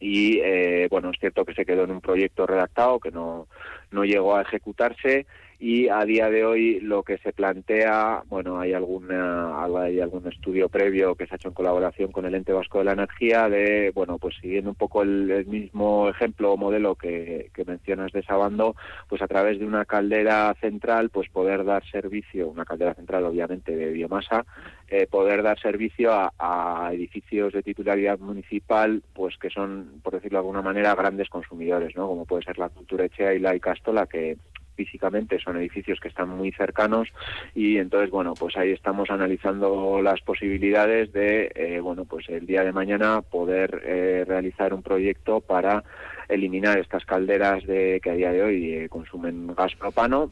y 0.00 0.40
eh, 0.40 0.88
bueno 0.90 1.10
es 1.10 1.18
cierto 1.20 1.44
que 1.44 1.54
se 1.54 1.66
quedó 1.66 1.84
en 1.84 1.90
un 1.90 2.00
proyecto 2.00 2.46
redactado 2.46 2.98
que 2.98 3.10
no 3.10 3.48
no 3.90 4.04
llegó 4.04 4.34
a 4.34 4.40
ejecutarse 4.40 5.26
y 5.62 5.90
a 5.90 6.06
día 6.06 6.30
de 6.30 6.42
hoy 6.42 6.80
lo 6.80 7.02
que 7.02 7.18
se 7.18 7.34
plantea, 7.34 8.22
bueno, 8.28 8.58
hay 8.58 8.72
alguna 8.72 9.62
hay 9.62 10.00
algún 10.00 10.26
estudio 10.26 10.70
previo 10.70 11.14
que 11.14 11.26
se 11.26 11.34
ha 11.34 11.36
hecho 11.36 11.48
en 11.48 11.54
colaboración 11.54 12.10
con 12.12 12.24
el 12.24 12.34
ente 12.34 12.54
vasco 12.54 12.78
de 12.78 12.86
la 12.86 12.92
energía 12.92 13.46
de, 13.50 13.92
bueno, 13.94 14.16
pues 14.18 14.36
siguiendo 14.40 14.70
un 14.70 14.76
poco 14.76 15.02
el, 15.02 15.44
mismo 15.46 16.08
ejemplo 16.08 16.52
o 16.52 16.56
modelo 16.56 16.94
que, 16.94 17.50
que, 17.52 17.66
mencionas 17.66 18.10
de 18.12 18.22
Sabando, 18.22 18.74
pues 19.06 19.20
a 19.20 19.28
través 19.28 19.58
de 19.58 19.66
una 19.66 19.84
caldera 19.84 20.54
central, 20.62 21.10
pues 21.10 21.28
poder 21.28 21.64
dar 21.64 21.84
servicio, 21.90 22.48
una 22.48 22.64
caldera 22.64 22.94
central 22.94 23.24
obviamente 23.26 23.76
de 23.76 23.92
biomasa, 23.92 24.46
eh, 24.88 25.06
poder 25.06 25.42
dar 25.42 25.60
servicio 25.60 26.12
a, 26.12 26.32
a, 26.38 26.92
edificios 26.94 27.52
de 27.52 27.62
titularidad 27.62 28.18
municipal, 28.18 29.02
pues 29.12 29.36
que 29.36 29.50
son, 29.50 30.00
por 30.02 30.14
decirlo 30.14 30.38
de 30.38 30.40
alguna 30.40 30.62
manera, 30.62 30.94
grandes 30.94 31.28
consumidores, 31.28 31.94
¿no? 31.96 32.08
Como 32.08 32.24
puede 32.24 32.44
ser 32.44 32.58
la 32.58 32.70
Cultura 32.70 33.04
Echea 33.04 33.34
y 33.34 33.40
la 33.40 33.54
Icastola, 33.54 34.06
que 34.06 34.38
físicamente 34.84 35.38
son 35.38 35.58
edificios 35.58 36.00
que 36.00 36.08
están 36.08 36.30
muy 36.30 36.52
cercanos 36.52 37.08
y 37.54 37.76
entonces 37.76 38.10
bueno 38.10 38.32
pues 38.32 38.56
ahí 38.56 38.70
estamos 38.70 39.10
analizando 39.10 40.00
las 40.00 40.22
posibilidades 40.22 41.12
de 41.12 41.52
eh, 41.54 41.80
bueno 41.80 42.06
pues 42.06 42.28
el 42.30 42.46
día 42.46 42.64
de 42.64 42.72
mañana 42.72 43.20
poder 43.20 43.82
eh, 43.84 44.24
realizar 44.26 44.72
un 44.72 44.82
proyecto 44.82 45.40
para 45.40 45.84
eliminar 46.30 46.78
estas 46.78 47.04
calderas 47.04 47.66
de 47.66 48.00
que 48.02 48.10
a 48.10 48.14
día 48.14 48.32
de 48.32 48.42
hoy 48.42 48.72
eh, 48.72 48.88
consumen 48.88 49.48
gas 49.54 49.74
propano 49.74 50.30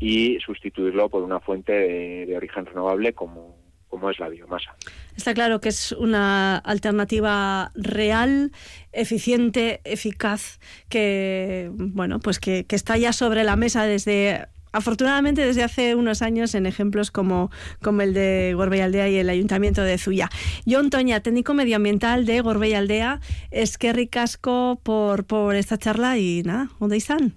y 0.00 0.38
sustituirlo 0.40 1.10
por 1.10 1.22
una 1.22 1.40
fuente 1.40 1.72
de 1.72 2.36
origen 2.36 2.64
renovable 2.64 3.12
como 3.12 3.65
como 3.88 4.10
es 4.10 4.18
la 4.18 4.28
biomasa. 4.28 4.74
Está 5.16 5.34
claro 5.34 5.60
que 5.60 5.68
es 5.70 5.92
una 5.92 6.58
alternativa 6.58 7.70
real, 7.74 8.52
eficiente, 8.92 9.80
eficaz, 9.84 10.58
que 10.88 11.70
bueno, 11.72 12.20
pues 12.20 12.38
que, 12.38 12.66
está 12.68 12.96
ya 12.96 13.12
sobre 13.12 13.44
la 13.44 13.56
mesa 13.56 13.84
desde 13.84 14.48
afortunadamente 14.72 15.46
desde 15.46 15.62
hace 15.62 15.94
unos 15.94 16.20
años 16.20 16.54
en 16.54 16.66
ejemplos 16.66 17.10
como, 17.10 17.50
como 17.80 18.02
el 18.02 18.12
de 18.12 18.52
Gorbey 18.54 18.80
Aldea 18.80 19.08
y 19.08 19.16
el 19.16 19.30
Ayuntamiento 19.30 19.82
de 19.82 19.96
Zuya. 19.96 20.28
John 20.66 20.90
Toña, 20.90 21.20
técnico 21.20 21.54
medioambiental 21.54 22.26
de 22.26 22.42
Gorbey 22.42 22.74
Aldea, 22.74 23.20
es 23.50 23.78
que 23.78 23.94
ricasco 23.94 24.78
por, 24.82 25.24
por 25.24 25.54
esta 25.54 25.78
charla 25.78 26.18
y 26.18 26.42
nada, 26.42 26.68
¿dónde 26.78 26.98
están? 26.98 27.32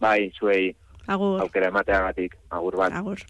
Bye, 0.00 0.32
suei. 0.36 0.76
Agur. 1.06 1.40
Aukera 1.40 1.68
emateagatik, 1.68 2.36
agur 2.50 2.76
bat. 2.76 2.92
Agur. 2.92 3.20